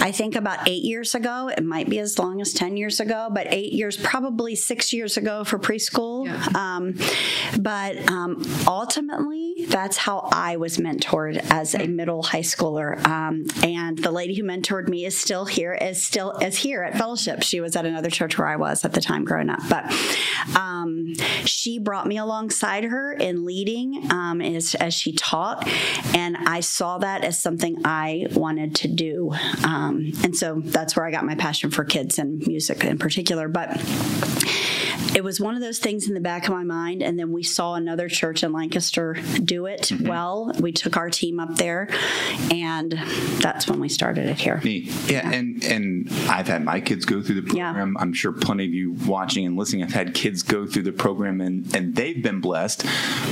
I 0.00 0.12
think 0.12 0.36
about 0.36 0.68
eight 0.68 0.82
years 0.84 1.14
ago. 1.14 1.48
It 1.56 1.64
might 1.64 1.88
be 1.88 1.98
as 1.98 2.18
long 2.18 2.42
as 2.42 2.52
10 2.52 2.76
years 2.76 3.00
ago, 3.00 3.30
but 3.32 3.46
eight 3.48 3.72
years, 3.72 3.96
probably 3.96 4.54
six 4.54 4.92
years 4.92 5.16
ago 5.16 5.44
for 5.44 5.58
preschool. 5.58 6.26
Yeah. 6.26 6.44
Um, 6.54 6.94
but 7.62 8.10
um, 8.10 8.42
ultimately, 8.66 9.64
that's 9.68 9.96
how 9.96 10.28
I 10.30 10.56
was 10.56 10.76
mentored 10.76 11.38
as 11.50 11.74
a 11.74 11.86
middle 11.86 12.22
high 12.22 12.40
schooler. 12.42 13.02
Um, 13.06 13.46
and 13.78 13.98
the 13.98 14.10
lady 14.10 14.34
who 14.34 14.42
mentored 14.42 14.88
me 14.88 15.04
is 15.04 15.16
still 15.16 15.44
here, 15.44 15.72
is 15.72 16.02
still 16.02 16.32
is 16.38 16.56
here 16.56 16.82
at 16.82 16.98
Fellowship. 16.98 17.42
She 17.42 17.60
was 17.60 17.76
at 17.76 17.86
another 17.86 18.10
church 18.10 18.36
where 18.36 18.48
I 18.48 18.56
was 18.56 18.84
at 18.84 18.92
the 18.92 19.00
time 19.00 19.24
growing 19.24 19.50
up. 19.50 19.60
But 19.68 19.84
um, 20.56 21.14
she 21.44 21.78
brought 21.78 22.06
me 22.06 22.18
alongside 22.18 22.84
her 22.84 23.12
in 23.12 23.44
leading 23.44 24.10
um, 24.10 24.40
as, 24.40 24.74
as 24.74 24.94
she 24.94 25.12
taught. 25.12 25.68
And 26.14 26.36
I 26.36 26.60
saw 26.60 26.98
that 26.98 27.24
as 27.24 27.40
something 27.40 27.82
I 27.84 28.26
wanted 28.32 28.74
to 28.76 28.88
do. 28.88 29.32
Um, 29.64 30.12
and 30.24 30.36
so 30.36 30.60
that's 30.64 30.96
where 30.96 31.06
I 31.06 31.10
got 31.12 31.24
my 31.24 31.36
passion 31.36 31.70
for 31.70 31.84
kids 31.84 32.18
and 32.18 32.44
music 32.46 32.84
in 32.84 32.98
particular. 32.98 33.48
But 33.48 33.76
it 35.18 35.24
was 35.24 35.40
one 35.40 35.56
of 35.56 35.60
those 35.60 35.80
things 35.80 36.06
in 36.06 36.14
the 36.14 36.20
back 36.20 36.46
of 36.46 36.54
my 36.54 36.62
mind. 36.62 37.02
And 37.02 37.18
then 37.18 37.32
we 37.32 37.42
saw 37.42 37.74
another 37.74 38.08
church 38.08 38.44
in 38.44 38.52
Lancaster 38.52 39.16
do 39.42 39.66
it 39.66 39.90
well. 40.00 40.52
We 40.60 40.70
took 40.70 40.96
our 40.96 41.10
team 41.10 41.40
up 41.40 41.56
there, 41.56 41.88
and 42.52 42.92
that's 43.40 43.66
when 43.66 43.80
we 43.80 43.88
started 43.88 44.26
it 44.26 44.38
here. 44.38 44.60
Neat. 44.62 44.86
Yeah, 45.10 45.28
and 45.28 45.64
and 45.64 46.08
I've 46.28 46.46
had 46.46 46.64
my 46.64 46.80
kids 46.80 47.04
go 47.04 47.20
through 47.20 47.40
the 47.40 47.52
Yeah. 47.56 47.72
program. 47.72 47.96
I'm 47.98 48.12
sure 48.12 48.30
plenty 48.30 48.64
of 48.66 48.72
you 48.72 48.92
watching 49.06 49.44
and 49.44 49.56
listening 49.56 49.80
have 49.82 49.92
had 49.92 50.14
kids 50.14 50.44
go 50.44 50.66
through 50.66 50.84
the 50.84 50.92
program 50.92 51.40
and 51.40 51.66
and 51.74 51.96
they've 51.96 52.22
been 52.22 52.40
blessed. 52.40 52.84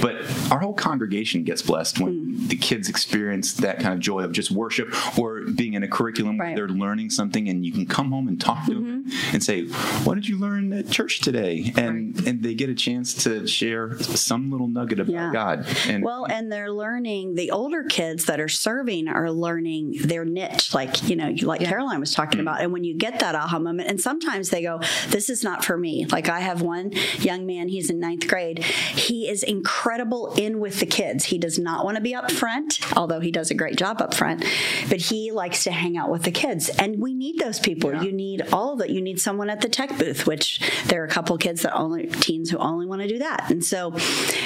But 0.03 0.17
our 0.51 0.59
whole 0.59 0.75
congregation 0.75 1.45
gets 1.45 1.63
blessed 1.63 2.01
when 2.01 2.17
Mm. 2.17 2.49
the 2.49 2.57
kids 2.57 2.89
experience 2.89 3.53
that 3.55 3.79
kind 3.79 3.95
of 3.95 4.01
joy 4.01 4.23
of 4.25 4.33
just 4.33 4.51
worship 4.51 4.89
or 5.17 5.36
being 5.55 5.75
in 5.75 5.83
a 5.83 5.89
curriculum 5.89 6.39
Right. 6.39 6.57
where 6.57 6.67
they're 6.67 6.77
learning 6.77 7.11
something 7.11 7.49
and 7.49 7.65
you 7.65 7.73
can 7.73 7.87
come 7.87 8.11
home 8.11 8.29
and 8.29 8.41
talk 8.41 8.65
to 8.67 8.75
them 8.75 9.05
Mm-hmm. 9.07 9.35
and 9.35 9.43
say, 9.43 9.65
"What 10.05 10.15
did 10.15 10.29
you 10.29 10.39
learn 10.39 10.73
at 10.73 10.91
church 10.91 11.21
today?" 11.21 11.73
And 11.77 12.27
and 12.27 12.43
they 12.43 12.55
get 12.55 12.69
a 12.69 12.75
chance 12.75 13.15
to 13.25 13.47
share 13.47 13.99
some 14.01 14.51
little 14.51 14.69
nugget 14.69 15.01
about 15.01 15.13
Yeah. 15.13 15.31
God. 15.33 15.67
And 15.89 16.03
Well, 16.05 16.25
and 16.27 16.51
they're 16.51 16.71
learning, 16.73 17.35
the 17.35 17.51
older 17.51 17.83
kids 17.85 18.25
that 18.27 18.41
are 18.41 18.49
serving 18.49 19.09
are 19.09 19.31
learning 19.31 19.95
their 20.05 20.25
niche, 20.25 20.75
like, 20.75 21.09
you 21.09 21.17
know, 21.17 21.35
like 21.43 21.61
Caroline 21.61 22.01
was 22.01 22.13
talking 22.15 22.41
about. 22.41 22.61
And 22.61 22.73
when 22.73 22.85
you 22.85 22.95
get 22.95 23.21
that 23.21 23.35
aha 23.35 23.59
moment, 23.59 23.89
and 23.89 24.01
sometimes 24.01 24.51
they 24.51 24.63
go, 24.63 24.81
This 25.09 25.29
is 25.31 25.43
not 25.45 25.65
for 25.65 25.77
me. 25.77 26.07
Like, 26.07 26.29
I 26.29 26.41
have 26.41 26.63
one 26.63 26.91
young 27.19 27.47
man, 27.47 27.69
he's 27.69 27.91
in 27.91 28.01
ninth 28.01 28.27
grade. 28.27 28.65
He 28.65 29.29
is 29.29 29.43
incredible 29.43 30.33
in 30.37 30.61
with 30.61 30.81
the 30.81 30.87
kids. 30.87 31.25
He 31.27 31.39
does 31.39 31.59
not 31.59 31.85
want 31.85 31.97
to 31.97 32.01
be 32.03 32.15
up 32.15 32.31
front, 32.31 32.81
although 32.97 33.21
he 33.21 33.31
does 33.31 33.51
a 33.51 33.55
great 33.55 33.77
job 33.77 34.01
up 34.01 34.15
front, 34.15 34.45
but 34.89 35.01
he 35.01 35.31
likes 35.37 35.65
to 35.65 35.71
hang 35.71 35.97
out 35.97 36.11
with 36.11 36.23
the 36.25 36.31
kids. 36.33 36.69
And 36.69 37.01
we 37.01 37.15
need 37.15 37.39
those 37.39 37.61
people. 37.61 37.95
You 38.03 38.13
need 38.13 38.43
all 38.53 38.73
of 38.75 38.81
it. 38.81 38.91
You 38.91 39.01
need 39.01 39.21
someone 39.21 39.49
at 39.51 39.61
the 39.61 39.69
tech 39.69 39.97
booth, 39.99 40.27
which 40.27 40.61
there 40.87 41.03
are 41.03 41.07
a 41.07 41.09
couple 41.09 41.37
kids 41.39 41.63
that 41.63 41.75
only 41.75 42.07
teens 42.09 42.51
who 42.51 42.59
only 42.59 42.87
want 42.87 43.03
to 43.03 43.09
do 43.09 43.19
that. 43.19 43.51
And 43.51 43.65
so 43.65 43.93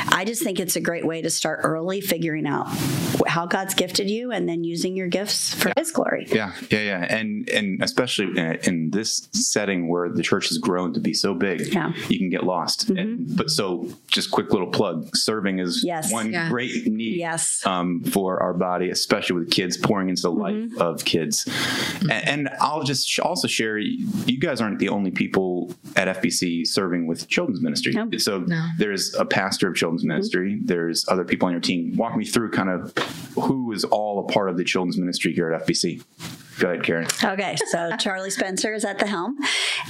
I 0.09 0.25
just 0.26 0.42
think 0.42 0.61
it's 0.61 0.76
a 0.76 0.80
great 0.80 1.06
way 1.06 1.23
to 1.23 1.30
start 1.30 1.61
early, 1.62 2.00
figuring 2.00 2.47
out 2.47 2.66
how 3.26 3.47
God's 3.47 3.75
gifted 3.75 4.11
you 4.11 4.32
and 4.32 4.49
then 4.49 4.64
using 4.64 4.97
your 4.97 5.09
gifts 5.09 5.54
for 5.54 5.73
his 5.76 5.92
glory. 5.92 6.26
Yeah, 6.30 6.52
yeah, 6.70 6.80
yeah, 6.80 7.06
and 7.16 7.49
and 7.50 7.82
especially 7.82 8.26
in, 8.38 8.59
in 8.62 8.90
this 8.90 9.28
setting 9.32 9.88
where 9.88 10.09
the 10.09 10.23
church 10.23 10.49
has 10.49 10.59
grown 10.59 10.94
to 10.94 11.00
be 11.00 11.14
so 11.14 11.35
big, 11.35 11.73
Yeah. 11.73 11.92
you 12.09 12.18
can 12.18 12.30
get 12.30 12.44
lost. 12.44 12.87
Mm-hmm. 12.88 12.99
And, 12.99 13.37
but 13.37 13.50
so, 13.50 13.88
just 14.09 14.30
quick 14.30 14.50
little 14.52 14.68
plug: 14.70 15.11
serving 15.14 15.59
is 15.59 15.82
Yes. 15.85 16.12
one 16.12 16.32
Yeah. 16.32 16.49
great 16.49 16.87
need. 16.87 17.18
Yes. 17.18 17.64
Um, 17.66 18.02
for 18.04 18.42
our 18.42 18.54
body, 18.54 18.90
especially 18.90 19.37
with 19.40 19.50
kids 19.50 19.76
pouring 19.76 20.09
into 20.09 20.23
the 20.23 20.32
life 20.32 20.54
mm-hmm. 20.54 20.79
Of 20.80 21.04
kids, 21.04 21.49
and, 22.02 22.12
and 22.12 22.49
I'll 22.60 22.82
just 22.82 23.08
sh- 23.08 23.18
also 23.18 23.49
share: 23.49 23.78
you 23.78 24.38
guys 24.38 24.60
aren't 24.60 24.78
the 24.78 24.88
only 24.88 25.10
people 25.10 25.75
at 25.96 26.08
FBC 26.20 26.66
serving 26.66 27.06
with 27.06 27.28
children's 27.28 27.60
ministry. 27.60 27.92
No. 27.92 28.08
So 28.18 28.40
No. 28.40 28.68
there's 28.78 29.14
a 29.14 29.25
pastor 29.25 29.68
of 29.68 29.76
children's 29.76 30.02
mm-hmm. 30.02 30.08
ministry. 30.08 30.60
There's 30.64 31.06
other 31.08 31.25
people 31.25 31.46
on 31.46 31.52
your 31.52 31.60
team. 31.60 31.96
Walk 31.96 32.16
me 32.16 32.25
through 32.25 32.50
kind 32.50 32.70
of 32.70 32.92
who 33.34 33.72
is 33.72 33.84
all 33.84 34.20
a 34.20 34.32
part 34.32 34.49
of 34.49 34.56
the 34.56 34.64
children's 34.64 34.99
ministry 34.99 35.32
here 35.32 35.52
at 35.52 35.66
FBC. 35.66 36.02
Go 36.61 36.69
ahead, 36.69 36.85
Karen. 36.85 37.07
Okay, 37.25 37.57
so 37.71 37.97
Charlie 37.99 38.29
Spencer 38.29 38.75
is 38.75 38.85
at 38.85 38.99
the 38.99 39.07
helm, 39.07 39.38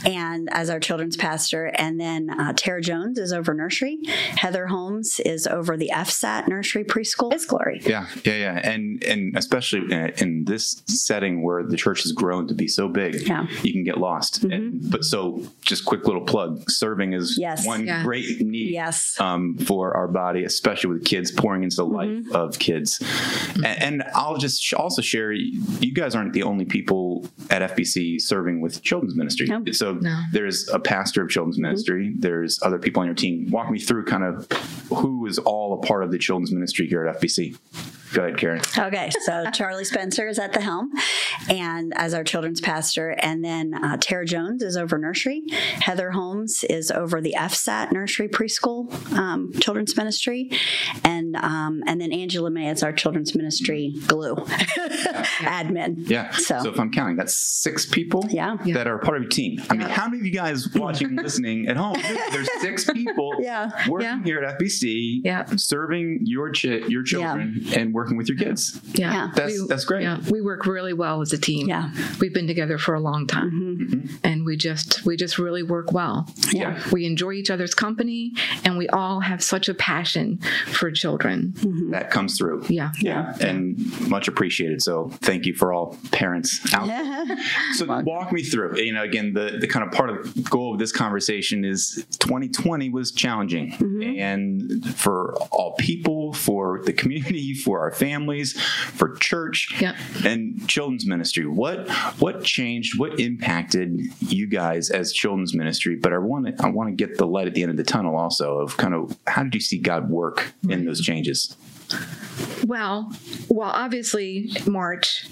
and 0.04 0.48
as 0.52 0.70
our 0.70 0.78
children's 0.78 1.16
pastor, 1.16 1.66
and 1.74 1.98
then 2.00 2.30
uh, 2.30 2.52
Tara 2.56 2.80
Jones 2.80 3.18
is 3.18 3.32
over 3.32 3.52
nursery. 3.54 3.98
Heather 4.06 4.66
Holmes 4.68 5.18
is 5.24 5.48
over 5.48 5.76
the 5.76 5.90
FSAT 5.92 6.46
nursery 6.46 6.84
preschool. 6.84 7.32
His 7.32 7.44
glory. 7.44 7.80
Yeah, 7.84 8.06
yeah, 8.24 8.34
yeah, 8.34 8.60
and 8.62 9.02
and 9.02 9.36
especially 9.36 9.80
in- 9.92 10.12
in 10.18 10.44
this 10.44 10.80
setting 10.86 11.42
where 11.42 11.64
the 11.64 11.76
church 11.76 12.02
has 12.04 12.12
grown 12.12 12.46
to 12.46 12.54
be 12.54 12.68
so 12.68 12.88
big, 12.88 13.26
Yeah. 13.26 13.46
you 13.62 13.72
can 13.72 13.82
get 13.82 13.98
lost. 13.98 14.44
And, 14.44 14.88
but 14.90 15.02
so, 15.04 15.42
just 15.62 15.84
quick 15.84 16.06
little 16.06 16.22
plug: 16.24 16.62
serving 16.70 17.14
is 17.14 17.36
Yes. 17.36 17.66
one 17.66 17.84
Yeah. 17.84 18.04
great 18.04 18.40
need. 18.40 18.70
Yes. 18.72 19.18
Um, 19.20 19.56
for 19.58 19.96
our 19.96 20.06
body, 20.06 20.44
especially 20.44 20.90
with 20.92 21.04
kids 21.04 21.32
pouring 21.32 21.64
into 21.64 21.76
the 21.76 21.86
life 21.86 22.30
of 22.32 22.60
kids, 22.60 23.02
and, 23.56 23.66
and 23.66 24.02
I'll 24.14 24.36
just 24.38 24.62
sh- 24.62 24.74
also 24.74 25.02
share: 25.02 25.32
you 25.32 25.92
guys 25.92 26.14
aren't 26.14 26.32
the 26.32 26.44
only 26.44 26.59
people 26.64 27.26
at 27.50 27.76
FBC 27.76 28.20
serving 28.20 28.60
with 28.60 28.82
children's 28.82 29.14
ministry. 29.14 29.46
No. 29.46 29.62
So 29.72 29.94
No. 29.94 30.22
there's 30.32 30.68
a 30.68 30.78
pastor 30.78 31.22
of 31.22 31.30
children's 31.30 31.56
mm-hmm. 31.56 31.62
ministry. 31.64 32.14
There's 32.18 32.60
other 32.62 32.78
people 32.78 33.00
on 33.00 33.06
your 33.06 33.14
team. 33.14 33.50
Walk 33.50 33.70
me 33.70 33.78
through 33.78 34.04
kind 34.04 34.24
of 34.24 34.46
who 34.88 35.26
is 35.26 35.38
all 35.38 35.74
a 35.74 35.86
part 35.86 36.04
of 36.04 36.10
the 36.10 36.18
children's 36.18 36.52
ministry 36.52 36.86
here 36.86 37.06
at 37.06 37.20
FBC. 37.20 37.56
Go 38.12 38.24
ahead, 38.24 38.38
Karen. 38.38 38.60
Okay, 38.76 39.10
so 39.20 39.44
Charlie 39.54 39.84
Spencer 39.84 40.26
is 40.28 40.38
at 40.38 40.52
the 40.52 40.60
helm, 40.60 40.90
and 41.48 41.92
as 41.96 42.12
our 42.14 42.24
children's 42.24 42.60
pastor, 42.60 43.10
and 43.20 43.44
then 43.44 43.72
uh, 43.74 43.96
Tara 44.00 44.24
Jones 44.26 44.62
is 44.62 44.76
over 44.76 44.98
nursery. 44.98 45.42
Heather 45.50 46.10
Holmes 46.10 46.64
is 46.64 46.90
over 46.90 47.20
the 47.20 47.34
FSAT 47.38 47.92
nursery 47.92 48.28
preschool 48.28 48.90
um, 49.16 49.52
children's 49.60 49.96
ministry, 49.96 50.50
and 51.04 51.36
um, 51.36 51.82
and 51.86 52.00
then 52.00 52.12
Angela 52.12 52.50
May 52.50 52.68
is 52.70 52.82
our 52.82 52.92
children's 52.92 53.34
ministry 53.36 53.94
glue 54.06 54.34
admin. 55.40 56.08
Yeah. 56.08 56.30
So- 56.32 56.68
if 56.68 56.78
I'm 56.78 56.90
counting, 56.90 57.16
that's 57.16 57.34
six 57.34 57.86
people 57.86 58.26
Yeah. 58.28 58.56
that 58.74 58.86
are 58.86 58.98
part 58.98 59.16
of 59.18 59.22
your 59.24 59.30
team. 59.30 59.60
I 59.70 59.76
mean, 59.76 59.88
how 59.88 60.06
many 60.08 60.20
of 60.20 60.26
you 60.26 60.32
guys 60.32 60.68
watching 60.74 61.08
and 61.08 61.16
listening 61.22 61.68
at 61.68 61.76
home? 61.76 61.96
There's 62.32 62.48
six 62.60 62.84
people 62.90 63.34
Yeah. 63.40 63.70
working 63.88 64.06
Yeah. 64.08 64.22
here 64.24 64.42
at 64.42 64.58
FBC, 64.58 65.20
Yeah. 65.24 65.44
serving 65.56 66.20
your 66.24 66.52
chi- 66.52 66.82
your 66.88 67.02
children 67.02 67.64
and 67.74 67.92
working 68.00 68.16
with 68.16 68.28
your 68.28 68.38
kids. 68.38 68.80
Yeah, 68.94 69.12
Yeah. 69.12 69.30
That's- 69.34 69.66
that's 69.68 69.84
great. 69.84 70.02
Yeah, 70.02 70.18
we 70.30 70.40
work 70.40 70.66
really 70.66 70.92
well 70.94 71.20
as 71.20 71.32
a 71.32 71.38
team. 71.38 71.68
Yeah. 71.68 71.90
we've 72.20 72.32
been 72.34 72.46
together 72.46 72.78
for 72.78 72.94
a 72.94 73.00
long 73.00 73.26
time, 73.26 73.50
mm-hmm. 73.50 73.94
Mm-hmm. 73.94 74.16
and 74.24 74.39
we 74.44 74.56
just 74.56 75.04
we 75.04 75.16
just 75.16 75.38
really 75.38 75.62
work 75.62 75.92
well. 75.92 76.28
Yeah. 76.52 76.80
we 76.92 77.06
enjoy 77.06 77.32
each 77.32 77.50
other's 77.50 77.74
company, 77.74 78.32
and 78.64 78.76
we 78.78 78.88
all 78.88 79.20
have 79.20 79.42
such 79.42 79.68
a 79.68 79.74
passion 79.74 80.38
for 80.66 80.90
children. 80.90 81.52
Mm-hmm. 81.56 81.90
That 81.90 82.10
comes 82.10 82.36
through. 82.38 82.64
Yeah, 82.68 82.92
Yeah, 83.00 83.36
and 83.40 83.78
much 84.08 84.28
appreciated. 84.28 84.82
So 84.82 85.10
thank 85.22 85.46
you 85.46 85.54
for 85.54 85.72
all 85.72 85.96
parents 86.12 86.60
out 86.74 86.86
there. 86.86 87.38
So 87.74 87.86
walk 88.04 88.32
me 88.32 88.42
through. 88.42 88.78
You 88.80 88.92
know, 88.92 89.02
again, 89.02 89.32
the 89.32 89.58
the 89.60 89.66
kind 89.66 89.84
of 89.86 89.92
part 89.92 90.10
of 90.10 90.34
the 90.34 90.42
goal 90.42 90.74
of 90.74 90.78
this 90.78 90.92
conversation 90.92 91.64
is 91.64 92.04
2020 92.18 92.90
was 92.90 93.12
challenging, 93.12 93.72
mm-hmm. 93.72 94.18
and 94.18 94.84
for 94.96 95.34
all 95.50 95.74
people, 95.78 96.32
for 96.32 96.82
the 96.84 96.92
community, 96.92 97.54
for 97.64 97.80
our 97.80 97.92
families, 97.92 98.60
for 98.60 99.16
church, 99.16 99.74
Yep. 99.80 99.96
and 100.24 100.68
children's 100.68 101.06
ministry. 101.06 101.46
What 101.46 101.88
what 102.18 102.44
changed? 102.44 102.98
What 102.98 103.18
impacted 103.20 104.00
you 104.32 104.46
guys 104.46 104.90
as 104.90 105.12
children's 105.12 105.54
ministry? 105.54 105.96
But 105.96 106.12
I 106.12 106.18
want 106.18 106.56
to 106.56 106.64
I 106.64 106.68
want 106.68 106.88
to 106.88 106.94
get 106.94 107.18
the 107.18 107.26
light 107.26 107.46
at 107.46 107.54
the 107.54 107.62
end 107.62 107.70
of 107.70 107.76
the 107.76 107.84
tunnel 107.84 108.16
also 108.16 108.58
of 108.58 108.76
kind 108.76 108.94
of 108.94 109.16
how 109.26 109.42
did 109.42 109.54
you 109.54 109.60
see 109.60 109.78
God 109.78 110.10
work 110.10 110.52
in 110.68 110.84
those 110.84 111.00
changes? 111.00 111.56
Well, 112.66 113.12
well, 113.48 113.70
obviously 113.70 114.52
March 114.66 115.26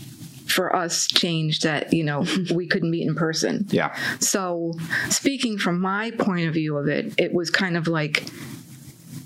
for 0.46 0.74
us 0.74 1.06
changed 1.06 1.62
that 1.62 1.92
you 1.92 2.02
know 2.02 2.24
we 2.54 2.66
couldn't 2.66 2.90
meet 2.90 3.06
in 3.06 3.14
person. 3.14 3.66
Yeah. 3.70 3.96
So, 4.20 4.74
speaking 5.10 5.58
from 5.58 5.80
my 5.80 6.10
point 6.12 6.48
of 6.48 6.54
view 6.54 6.76
of 6.76 6.88
it, 6.88 7.14
it 7.18 7.32
was 7.32 7.50
kind 7.50 7.76
of 7.76 7.86
like, 7.86 8.24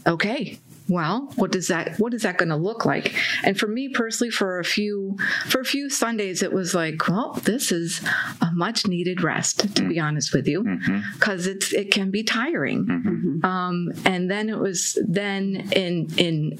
okay, 0.06 0.58
well, 0.92 1.32
what 1.37 1.50
does 1.52 1.68
that 1.68 1.99
what 1.99 2.14
is 2.14 2.22
that 2.22 2.38
going 2.38 2.49
to 2.50 2.56
look 2.56 2.84
like? 2.84 3.14
And 3.42 3.58
for 3.58 3.66
me 3.66 3.88
personally, 3.88 4.30
for 4.30 4.58
a 4.58 4.64
few 4.64 5.16
for 5.46 5.61
a 5.61 5.64
few 5.64 5.88
Sundays, 5.90 6.42
it 6.42 6.52
was 6.52 6.75
like, 6.75 7.08
well, 7.08 7.32
this 7.44 7.72
is 7.72 8.00
a 8.40 8.50
much 8.52 8.87
needed 8.87 9.22
rest, 9.22 9.75
to 9.76 9.88
be 9.88 9.99
honest 9.99 10.32
with 10.34 10.46
you, 10.46 10.62
because 11.14 11.46
it's 11.46 11.72
it 11.72 11.90
can 11.90 12.11
be 12.11 12.22
tiring. 12.22 13.40
Um, 13.44 13.92
and 14.04 14.30
then 14.30 14.49
it 14.49 14.58
was 14.58 14.99
then 15.08 15.68
in 15.72 16.08
in 16.16 16.58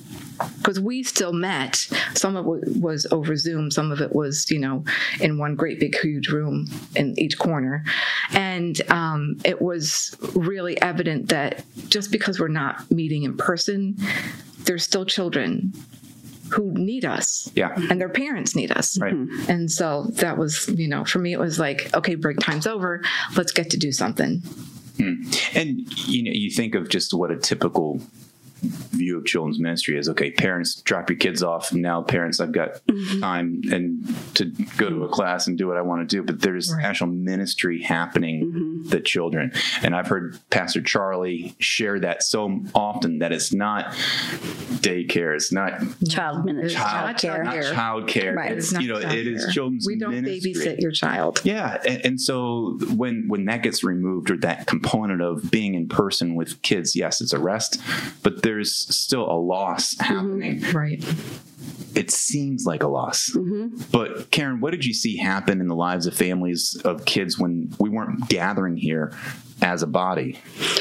because 0.59 0.81
we 0.81 1.03
still 1.03 1.33
met. 1.33 1.77
Some 2.15 2.37
of 2.37 2.47
it 2.47 2.77
was 2.81 3.07
over 3.11 3.37
Zoom. 3.37 3.71
Some 3.71 3.93
of 3.93 4.01
it 4.01 4.15
was, 4.15 4.51
you 4.51 4.59
know, 4.59 4.85
in 5.21 5.39
one 5.39 5.55
great 5.55 5.79
big 5.79 5.97
huge 5.97 6.29
room 6.29 6.67
in 6.97 7.15
each 7.19 7.39
corner, 7.39 7.85
and 8.33 8.81
um, 8.91 9.37
it 9.45 9.61
was 9.63 10.17
really 10.35 10.81
evident 10.83 11.29
that 11.29 11.65
just 11.89 12.11
because 12.11 12.41
we're 12.41 12.49
not 12.49 12.91
meeting 12.91 13.23
in 13.25 13.37
person, 13.37 13.97
there's 14.65 14.85
still 14.85 15.05
children 15.05 15.73
who 16.51 16.71
need 16.75 17.05
us 17.05 17.51
Yeah. 17.55 17.75
and 17.91 17.99
their 18.01 18.11
parents 18.11 18.55
need 18.55 18.71
us. 18.73 18.99
Right. 19.01 19.15
Mm-hmm. 19.15 19.51
And 19.51 19.71
so 19.71 20.09
that 20.15 20.37
was, 20.37 20.69
you 20.69 20.87
know, 20.87 21.05
for 21.05 21.19
me, 21.19 21.33
it 21.33 21.39
was 21.41 21.59
like, 21.59 21.93
okay, 21.95 22.15
break 22.15 22.39
time's 22.41 22.67
over. 22.67 23.03
Let's 23.37 23.53
get 23.53 23.71
to 23.71 23.79
do 23.79 23.91
something. 23.91 24.41
Hmm. 24.99 25.23
And 25.55 25.81
you 26.07 26.23
know, 26.23 26.31
you 26.35 26.51
think 26.51 26.75
of 26.75 26.91
just 26.91 27.15
what 27.15 27.31
a 27.31 27.37
typical 27.37 28.01
view 28.63 29.19
of 29.19 29.25
children's 29.25 29.59
ministry 29.59 29.99
is. 29.99 30.09
Okay, 30.09 30.31
parents 30.31 30.77
drop 30.83 31.11
your 31.11 31.19
kids 31.19 31.43
off. 31.43 31.73
Now, 31.73 32.03
parents, 32.03 32.41
I've 32.41 32.53
got 32.53 32.75
mm-hmm. 32.87 33.21
time 33.21 33.63
and 33.73 34.07
to 34.37 34.47
go 34.77 34.89
to 34.89 35.05
a 35.05 35.09
class 35.09 35.47
and 35.47 35.59
do 35.59 35.67
what 35.67 35.77
I 35.77 35.83
want 35.83 36.09
to 36.09 36.17
do. 36.17 36.23
But 36.23 36.41
there's 36.41 36.73
Right. 36.73 36.85
actual 36.85 37.09
ministry 37.09 37.83
happening 37.83 38.45
mm-hmm. 38.45 38.89
the 38.89 39.01
children. 39.01 39.53
And 39.83 39.95
I've 39.95 40.07
heard 40.07 40.39
Pastor 40.51 40.81
Charlie 40.81 41.55
share 41.59 41.99
that 42.01 42.23
so 42.23 42.61
often 42.75 43.19
that 43.19 43.33
it's 43.33 43.53
not 43.53 43.93
daycare, 44.81 45.35
it's 45.35 45.53
not 45.53 45.81
Child 46.09 46.45
ministry. 46.45 46.81
child, 46.81 47.17
childcare. 47.17 47.45
not 47.45 47.75
child 47.75 48.09
care. 48.09 48.35
Right. 48.35 48.53
It's, 48.53 48.67
It's 48.67 48.73
not 48.73 48.83
you 48.83 48.89
know, 48.93 48.99
it 48.99 49.27
is 49.27 49.47
childcare. 49.47 49.53
children's 49.53 49.87
We 49.87 49.97
don't 49.99 50.11
ministry. 50.13 50.53
babysit 50.55 50.81
your 50.81 50.93
child. 50.93 51.41
Yeah, 51.45 51.79
and, 51.87 52.05
and 52.07 52.21
so 52.21 52.79
when 52.95 53.25
when 53.29 53.45
that 53.47 53.63
gets 53.63 53.83
removed, 53.85 54.31
or 54.31 54.37
that 54.39 54.67
component 54.67 55.21
of 55.23 55.51
being 55.51 55.75
in 55.75 55.89
person 55.89 56.35
with 56.35 56.61
kids, 56.63 56.95
yes, 56.97 57.21
it's 57.21 57.33
a 57.33 57.39
rest, 57.39 57.81
but 58.23 58.43
there's 58.53 58.73
still 58.95 59.31
a 59.31 59.39
loss 59.39 59.95
mm-hmm. 59.95 60.15
happening. 60.15 60.73
Right. 60.73 61.05
It 61.95 62.11
seems 62.11 62.65
like 62.67 62.83
a 62.83 62.89
loss. 62.89 63.31
Mm-hmm. 63.31 63.83
But 63.91 64.31
Karen, 64.31 64.61
what 64.61 64.73
did 64.73 64.85
you 64.85 64.95
see 64.95 65.17
happen 65.17 65.61
in 65.61 65.69
the 65.69 65.75
lives 65.75 66.07
of 66.07 66.15
families 66.15 66.81
of 66.85 67.05
kids 67.05 67.39
when 67.39 67.75
we 67.79 67.89
weren't 67.89 68.29
gathering 68.29 68.77
here 68.77 69.13
as 69.63 69.83
a 69.83 69.87
body? 69.87 70.41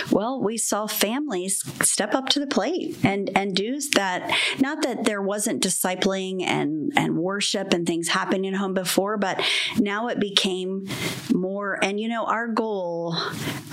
Well, 0.09 0.41
we 0.41 0.57
saw 0.57 0.87
families 0.87 1.63
step 1.85 2.13
up 2.13 2.29
to 2.29 2.39
the 2.39 2.47
plate 2.47 2.97
and 3.03 3.29
and 3.35 3.55
do 3.55 3.79
that. 3.93 4.37
Not 4.59 4.81
that 4.83 5.03
there 5.05 5.21
wasn't 5.21 5.63
discipling 5.63 6.43
and 6.43 6.91
and 6.95 7.17
worship 7.17 7.73
and 7.73 7.85
things 7.85 8.09
happening 8.09 8.53
at 8.53 8.59
home 8.59 8.73
before, 8.73 9.17
but 9.17 9.41
now 9.77 10.07
it 10.07 10.19
became 10.19 10.87
more. 11.33 11.77
And 11.83 11.99
you 11.99 12.09
know, 12.09 12.25
our 12.25 12.47
goal 12.47 13.15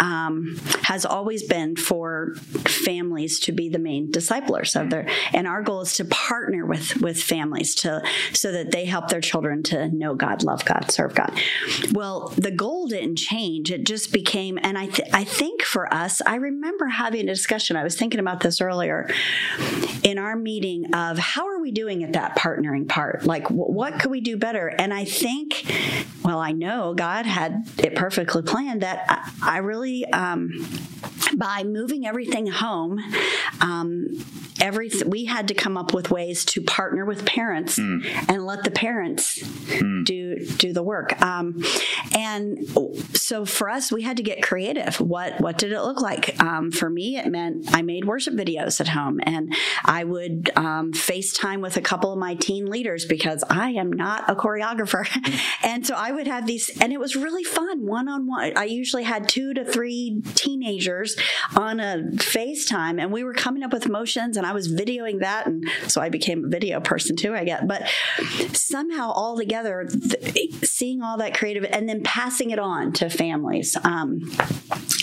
um, 0.09 0.57
has 0.85 1.05
always 1.05 1.43
been 1.43 1.77
for 1.77 2.35
families 2.65 3.39
to 3.41 3.53
be 3.53 3.69
the 3.69 3.79
main 3.79 4.11
disciplers 4.11 4.75
of 4.75 4.89
their, 4.89 5.07
and 5.35 5.47
our 5.47 5.63
goal 5.63 5.83
is 5.83 5.95
to 5.97 6.05
partner 6.07 6.65
with 6.65 6.97
with 7.03 7.23
families 7.23 7.75
to 7.75 8.03
so 8.33 8.51
that 8.53 8.71
they 8.71 8.87
help 8.87 9.09
their 9.09 9.21
children 9.21 9.63
to 9.65 9.89
know 9.95 10.15
God, 10.15 10.43
love 10.43 10.65
God, 10.65 10.91
serve 10.91 11.15
God. 11.15 11.39
Well, 11.93 12.33
the 12.39 12.51
goal 12.51 12.87
didn't 12.87 13.17
change; 13.17 13.71
it 13.71 13.85
just 13.85 14.11
became, 14.11 14.59
and 14.63 14.79
I 14.79 14.87
th- 14.87 15.11
I 15.13 15.25
think 15.25 15.63
for 15.63 15.93
us, 15.93 16.23
I 16.25 16.37
remember 16.37 16.87
having 16.87 17.29
a 17.29 17.35
discussion. 17.35 17.77
I 17.77 17.85
was 17.85 17.95
thinking 17.95 18.21
about 18.21 18.41
this 18.41 18.63
earlier 18.63 19.11
in 20.03 20.19
our 20.19 20.37
meeting 20.37 20.95
of 20.95 21.19
how 21.19 21.47
are 21.47 21.61
we 21.61 21.71
doing 21.71 22.03
at 22.03 22.15
that 22.15 22.37
partnering 22.37 22.89
part? 22.89 23.25
Like, 23.25 23.49
wh- 23.49 23.71
what 23.71 24.01
could 24.01 24.11
we 24.11 24.21
do 24.21 24.37
better? 24.37 24.69
And 24.69 24.95
I 24.95 25.05
think, 25.05 25.65
well, 26.25 26.39
I 26.39 26.53
know 26.53 26.95
God 26.95 27.27
had 27.27 27.69
it 27.79 27.95
perfectly 27.95 28.43
planned 28.43 28.83
that 28.83 29.05
I, 29.09 29.57
I 29.57 29.59
really, 29.59 29.98
um, 30.07 30.51
by 31.37 31.63
moving 31.65 32.07
everything 32.07 32.47
home, 32.47 32.99
um, 33.61 34.07
every 34.61 34.91
we 35.07 35.25
had 35.25 35.49
to 35.49 35.55
come 35.55 35.77
up 35.77 35.95
with 35.95 36.11
ways 36.11 36.45
to 36.47 36.63
partner 36.63 37.05
with 37.05 37.25
parents 37.25 37.79
and 37.79 38.47
let 38.47 38.65
the 38.65 38.71
parents 38.71 39.37
do 40.05 40.45
do 40.57 40.73
the 40.73 40.83
work. 40.83 41.21
Um, 41.23 41.63
and 42.15 42.67
so 43.15 43.45
for 43.45 43.69
us, 43.69 43.93
we 43.93 44.03
had 44.03 44.17
to 44.17 44.23
get 44.23 44.43
creative. 44.43 45.01
What 45.01 45.41
what 45.41 45.59
did 45.59 45.73
it 45.73 45.81
look 45.83 46.01
like? 46.01 46.41
Um, 46.43 46.71
for 46.71 46.89
me, 46.91 47.17
it 47.17 47.27
meant 47.27 47.75
I 47.75 47.83
made 47.83 48.05
worship 48.05 48.35
videos 48.35 48.81
at 48.81 48.89
home, 48.89 49.21
and 49.23 49.55
I 49.85 50.05
would 50.05 50.51
um, 50.57 50.93
FaceTime 50.93 51.61
with 51.61 51.77
a 51.77 51.81
couple 51.81 52.13
of 52.13 52.19
my 52.19 52.35
teen 52.35 52.67
leaders 52.67 53.05
because 53.05 53.45
I 53.49 53.71
am 53.71 53.93
not 53.93 54.29
a 54.29 54.35
choreographer, 54.35 55.07
and 55.63 55.87
so 55.87 55.95
I 55.95 56.13
would 56.13 56.27
have 56.27 56.47
these, 56.47 56.71
and 56.81 56.93
it 56.93 57.01
was 57.01 57.17
really 57.17 57.45
fun 57.45 57.87
one 57.87 58.09
on 58.09 58.27
one. 58.27 58.57
I 58.57 58.65
usually 58.65 59.05
had 59.05 59.29
two 59.29 59.55
to 59.55 59.65
three 59.65 60.23
teenagers 60.35 61.17
on 61.57 61.81
a 61.81 62.03
FaceTime, 62.15 63.01
and 63.01 63.13
we 63.13 63.25
were 63.25 63.35
coming 63.35 63.63
up 63.63 63.73
with 63.73 63.89
motions, 63.89 64.37
and 64.37 64.47
I 64.49 64.53
was 64.53 64.73
videoing 64.73 65.21
that, 65.21 65.47
and 65.47 65.65
so 65.89 66.01
I 66.01 66.09
became 66.09 66.47
a 66.47 66.49
video 66.49 66.81
person 66.81 67.17
too. 67.17 67.35
I 67.35 67.45
get, 67.45 67.69
but 67.69 67.87
somehow 68.55 69.11
all 69.11 69.37
together, 69.37 69.87
th- 69.87 70.55
seeing 70.65 71.03
all 71.03 71.19
that 71.19 71.37
creative, 71.37 71.65
and 71.65 71.87
then 71.87 72.03
passing 72.03 72.49
it 72.49 72.59
on 72.59 72.93
to 72.95 73.11
families. 73.11 73.77
Um, 73.85 74.21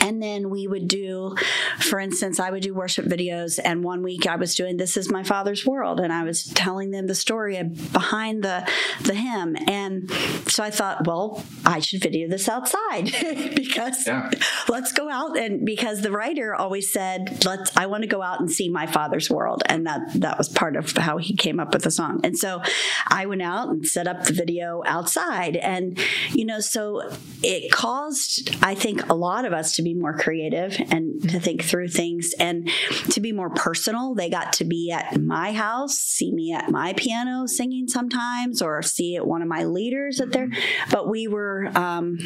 and 0.06 0.22
then 0.22 0.50
we 0.50 0.68
would 0.68 0.88
do, 0.88 1.36
for 1.80 2.00
instance, 2.00 2.40
I 2.40 2.52
would 2.52 2.62
do 2.64 2.74
worship 2.74 3.06
videos. 3.06 3.60
And 3.64 3.84
one 3.84 4.02
week 4.04 4.28
I 4.28 4.36
was 4.36 4.56
doing 4.56 4.78
"This 4.78 4.98
Is 4.98 5.12
My 5.12 5.24
Father's 5.24 5.66
World," 5.66 6.00
and 6.00 6.14
I 6.14 6.24
was 6.24 6.44
telling 6.44 6.92
them 6.92 7.08
the 7.08 7.16
story 7.16 7.62
behind 7.64 8.44
the 8.44 8.70
the 9.04 9.16
hymn. 9.16 9.56
And 9.68 10.12
so 10.48 10.64
I 10.64 10.70
thought, 10.70 11.08
well, 11.08 11.44
I 11.66 11.80
should 11.80 12.02
video 12.02 12.28
this 12.30 12.48
outside 12.48 13.06
because 13.56 14.06
Yeah. 14.06 14.30
let's 14.70 14.92
go 14.92 15.10
out 15.10 15.38
and 15.38 15.66
because 15.66 16.02
the 16.02 16.12
writer 16.12 16.54
always 16.56 16.92
said, 16.92 17.44
"Let's." 17.46 17.76
I 17.76 17.88
want 17.88 18.04
to 18.04 18.08
go 18.08 18.22
out 18.22 18.40
and 18.40 18.52
see 18.52 18.70
my 18.70 18.86
Father's 18.86 19.30
world, 19.30 19.64
and 19.66 19.86
that 19.88 20.02
that 20.22 20.38
was 20.38 20.50
part 20.50 20.76
of 20.76 20.92
how 20.92 21.18
he 21.18 21.36
came 21.36 21.60
up 21.60 21.74
with 21.74 21.84
the 21.84 21.92
song. 21.92 22.20
And 22.24 22.38
so 22.38 22.62
I 23.08 23.26
went 23.26 23.42
out 23.42 23.70
and 23.70 23.86
set 23.88 24.08
up 24.08 24.24
the 24.26 24.34
video 24.34 24.84
outside, 24.86 25.56
and 25.58 25.98
you 26.32 26.46
know, 26.46 26.60
so 26.60 27.02
it 27.44 27.72
caused 27.72 28.56
I 28.62 28.76
think 28.76 29.10
a 29.10 29.16
lot 29.16 29.46
of 29.46 29.54
us 29.54 29.76
to 29.78 29.82
be 29.82 29.94
more 30.00 30.18
creative 30.18 30.80
and 30.92 31.22
to 31.30 31.40
think 31.40 31.64
through 31.64 31.90
things 31.90 32.34
and 32.40 32.70
to 33.12 33.20
be 33.20 33.32
more 33.32 33.50
personal. 33.50 34.16
They 34.16 34.30
got 34.30 34.54
to 34.54 34.66
be 34.66 34.92
at 34.92 35.20
my 35.22 35.54
house, 35.54 35.98
see 35.98 36.32
me 36.32 36.54
at 36.54 36.70
my 36.70 36.94
piano 36.94 37.48
singing 37.48 37.88
sometimes, 37.88 38.62
or 38.62 38.82
see 38.82 39.16
at 39.16 39.26
one 39.26 39.42
of 39.42 39.48
my 39.48 39.64
leaders 39.64 40.20
at 40.20 40.32
their. 40.32 40.50
But 40.92 41.10
we 41.10 41.28
were, 41.28 41.72
um, 41.76 42.18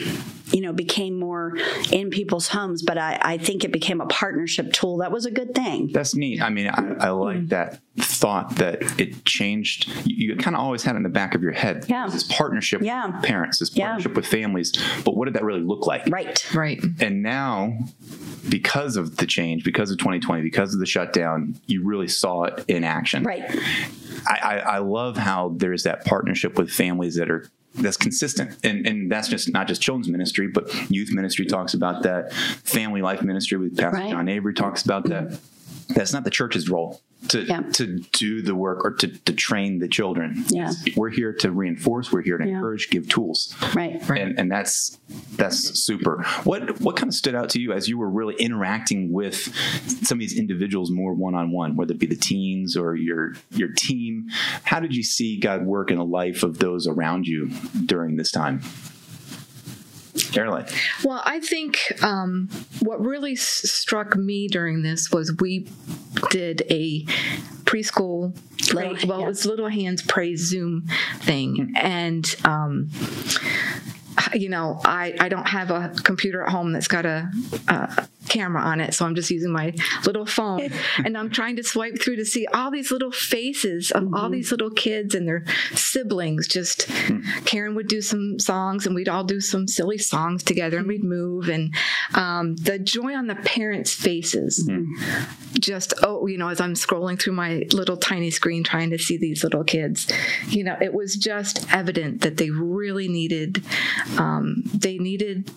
you 0.51 0.61
know, 0.61 0.73
became 0.73 1.19
more 1.19 1.55
in 1.91 2.09
people's 2.09 2.47
homes. 2.47 2.81
But 2.81 2.97
I, 2.97 3.19
I 3.21 3.37
think 3.37 3.63
it 3.63 3.71
became 3.71 4.01
a 4.01 4.07
partnership 4.07 4.73
tool. 4.73 4.97
That 4.97 5.11
was 5.11 5.25
a 5.25 5.31
good 5.31 5.53
thing. 5.53 5.89
That's 5.93 6.15
neat. 6.15 6.41
I 6.41 6.49
mean, 6.49 6.67
I, 6.67 6.95
I 6.99 7.09
like 7.09 7.47
that 7.49 7.79
thought 7.99 8.55
that 8.57 8.99
it 8.99 9.25
changed. 9.25 9.89
You, 10.05 10.29
you 10.29 10.35
kind 10.37 10.55
of 10.55 10.61
always 10.61 10.83
had 10.83 10.95
it 10.95 10.97
in 10.97 11.03
the 11.03 11.09
back 11.09 11.35
of 11.35 11.41
your 11.43 11.51
head. 11.51 11.85
Yeah. 11.87 12.07
This 12.07 12.23
partnership 12.23 12.81
Yeah. 12.81 13.07
with 13.07 13.23
parents, 13.23 13.59
this 13.59 13.75
Yeah. 13.75 13.87
partnership 13.87 14.15
with 14.15 14.25
families. 14.27 14.71
But 15.05 15.15
what 15.15 15.25
did 15.25 15.35
that 15.35 15.43
really 15.43 15.61
look 15.61 15.85
like? 15.87 16.03
Right. 16.09 16.43
Right. 16.53 16.83
And 16.99 17.21
now, 17.23 17.77
because 18.47 18.95
of 18.97 19.17
the 19.17 19.25
change, 19.25 19.63
because 19.63 19.91
of 19.91 19.97
2020, 19.97 20.41
because 20.41 20.73
of 20.73 20.79
the 20.79 20.85
shutdown, 20.85 21.55
you 21.67 21.83
really 21.83 22.07
saw 22.07 22.43
it 22.43 22.65
in 22.67 22.83
action. 22.83 23.23
Right. 23.23 23.43
I, 24.27 24.37
I, 24.41 24.57
I 24.57 24.77
love 24.79 25.17
how 25.17 25.53
there's 25.57 25.83
that 25.83 26.05
partnership 26.05 26.57
with 26.57 26.69
families 26.71 27.15
that 27.15 27.29
are 27.29 27.49
that's 27.75 27.97
consistent 27.97 28.57
and 28.63 28.87
and 28.87 29.11
that's 29.11 29.27
just 29.27 29.53
not 29.53 29.67
just 29.67 29.79
children's 29.79 30.09
ministry 30.09 30.47
but 30.47 30.73
youth 30.89 31.11
ministry 31.13 31.45
talks 31.45 31.75
about 31.75 32.01
that 32.01 32.33
family 32.33 33.03
life 33.03 33.21
ministry 33.21 33.59
with 33.59 33.77
pastor 33.77 33.99
Right. 33.99 34.09
john 34.09 34.27
avery 34.27 34.55
talks 34.55 34.81
about 34.83 35.05
that 35.09 35.39
that's 35.89 36.11
not 36.11 36.23
the 36.23 36.31
church's 36.31 36.67
role 36.67 36.99
to 37.27 37.41
Yeah. 37.43 37.61
to 37.73 37.99
do 38.13 38.41
the 38.41 38.55
work 38.55 38.85
or 38.85 38.93
to, 38.93 39.07
to 39.07 39.33
train 39.33 39.79
the 39.79 39.87
children 39.87 40.45
Yeah. 40.49 40.71
we're 40.95 41.09
here 41.09 41.33
to 41.33 41.51
reinforce 41.51 42.11
we're 42.11 42.21
here 42.21 42.37
to 42.37 42.45
Yeah. 42.47 42.55
encourage 42.55 42.89
give 42.89 43.09
tools 43.09 43.53
Right. 43.75 44.01
Right. 44.09 44.21
and 44.21 44.39
and 44.39 44.51
that's 44.51 44.97
that's 45.35 45.79
super. 45.79 46.23
What 46.43 46.79
what 46.81 46.95
kind 46.95 47.09
of 47.09 47.13
stood 47.13 47.35
out 47.35 47.49
to 47.51 47.59
you 47.61 47.73
as 47.73 47.87
you 47.89 47.97
were 47.97 48.09
really 48.09 48.35
interacting 48.35 49.11
with 49.11 49.35
some 50.05 50.17
of 50.17 50.19
these 50.19 50.37
individuals 50.37 50.91
more 50.91 51.13
one 51.13 51.33
on 51.35 51.51
one, 51.51 51.75
whether 51.75 51.93
it 51.93 51.99
be 51.99 52.05
the 52.05 52.15
teens 52.15 52.77
or 52.77 52.95
your 52.95 53.33
your 53.51 53.69
team? 53.69 54.27
How 54.63 54.79
did 54.79 54.95
you 54.95 55.03
see 55.03 55.37
God 55.39 55.65
work 55.65 55.91
in 55.91 55.97
the 55.97 56.05
life 56.05 56.43
of 56.43 56.59
those 56.59 56.87
around 56.87 57.27
you 57.27 57.49
during 57.85 58.15
this 58.17 58.31
time? 58.31 58.61
Caroline, 60.31 60.65
Well, 61.03 61.21
I 61.25 61.39
think 61.39 61.79
um, 62.03 62.49
what 62.81 62.99
really 63.03 63.33
s- 63.33 63.41
struck 63.41 64.15
me 64.15 64.47
during 64.47 64.81
this 64.83 65.11
was 65.11 65.33
we 65.39 65.67
did 66.29 66.63
a 66.69 67.03
preschool, 67.65 68.33
Little- 68.73 68.95
pray- 68.95 69.05
well, 69.07 69.19
yeah. 69.19 69.25
it 69.25 69.29
was 69.29 69.45
Little 69.45 69.67
Hands 69.69 70.01
Praise 70.03 70.41
Zoom 70.47 70.87
thing, 71.21 71.73
and 71.75 72.33
um, 72.45 72.89
you 74.33 74.49
know, 74.49 74.79
I 74.85 75.15
I 75.19 75.29
don't 75.29 75.47
have 75.47 75.71
a 75.71 75.93
computer 76.03 76.43
at 76.43 76.49
home 76.49 76.73
that's 76.73 76.87
got 76.87 77.05
a. 77.05 77.31
a 77.67 78.07
camera 78.29 78.61
on 78.61 78.79
it 78.79 78.93
so 78.93 79.05
i'm 79.05 79.15
just 79.15 79.31
using 79.31 79.51
my 79.51 79.73
little 80.05 80.25
phone. 80.25 80.69
And 81.03 81.17
i'm 81.17 81.29
trying 81.29 81.55
to 81.57 81.63
swipe 81.63 82.01
through 82.01 82.17
to 82.17 82.25
see 82.25 82.45
all 82.47 82.71
these 82.71 82.91
little 82.91 83.11
faces 83.11 83.91
of 83.91 84.13
all 84.13 84.29
these 84.29 84.51
little 84.51 84.69
kids 84.69 85.15
and 85.15 85.27
their 85.27 85.45
siblings. 85.73 86.47
Just 86.47 86.87
karen 87.45 87.75
would 87.75 87.87
do 87.87 88.01
some 88.01 88.39
songs 88.39 88.85
and 88.85 88.95
we'd 88.95 89.09
all 89.09 89.23
do 89.23 89.39
some 89.39 89.67
silly 89.67 89.97
songs 89.97 90.43
together 90.43 90.77
and 90.77 90.87
we'd 90.87 91.03
move. 91.03 91.49
And 91.49 91.73
um, 92.13 92.55
the 92.57 92.79
joy 92.79 93.15
on 93.15 93.27
the 93.27 93.35
parents 93.35 93.93
faces 93.93 94.69
just 95.59 95.93
oh 96.03 96.25
you 96.27 96.37
know 96.37 96.47
as 96.47 96.61
i'm 96.61 96.73
scrolling 96.73 97.19
through 97.19 97.33
my 97.33 97.63
little 97.73 97.97
tiny 97.97 98.29
screen 98.29 98.63
trying 98.63 98.89
to 98.89 98.97
see 98.97 99.17
these 99.17 99.43
little 99.43 99.63
kids 99.63 100.11
you 100.47 100.63
know 100.63 100.77
it 100.81 100.93
was 100.93 101.15
just 101.15 101.65
evident 101.73 102.21
that 102.21 102.37
they 102.37 102.49
really 102.49 103.07
needed 103.07 103.63
um, 104.17 104.63
they 104.73 104.97
needed 104.97 105.49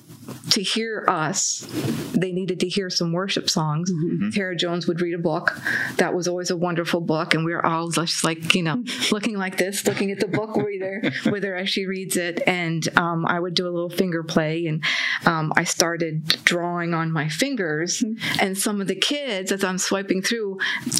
to 0.50 0.62
hear 0.62 1.04
us 1.08 1.66
they 2.14 2.30
needed 2.30 2.61
to 2.61 2.68
hear 2.68 2.88
some 2.90 3.12
worship 3.12 3.50
songs. 3.50 3.90
Tara 4.32 4.54
jones 4.54 4.87
would 4.87 5.00
read 5.00 5.14
a 5.14 5.18
book. 5.18 5.58
That 5.96 6.14
was 6.14 6.28
always 6.28 6.50
a 6.50 6.56
wonderful 6.56 7.00
book 7.00 7.35
and 7.35 7.44
we 7.44 7.52
were 7.52 7.64
all 7.66 7.90
just 7.90 8.22
like 8.22 8.54
you 8.54 8.62
know 8.62 8.85
looking 9.11 9.37
like 9.37 9.56
this 9.56 9.87
looking 9.87 10.11
at 10.12 10.20
the 10.20 10.28
book 10.28 10.54
with 10.56 10.80
her 10.80 11.02
with 11.32 11.42
her 11.42 11.56
as 11.56 11.68
she 11.68 11.87
reads 11.87 12.16
it. 12.16 12.42
And 12.46 12.87
um, 12.96 13.26
i 13.26 13.40
would 13.40 13.54
do 13.54 13.66
a 13.66 13.70
little 13.72 13.90
finger 13.90 14.22
play 14.22 14.66
and 14.66 14.85
um, 15.26 15.52
i 15.56 15.64
started 15.64 16.24
drawing 16.44 16.94
on 16.94 17.11
my 17.11 17.28
fingers. 17.28 18.04
And 18.40 18.56
some 18.56 18.80
of 18.80 18.87
the 18.87 18.94
kids 18.96 19.50
as 19.50 19.64
i'm 19.64 19.78
swiping 19.78 20.22
through 20.22 20.58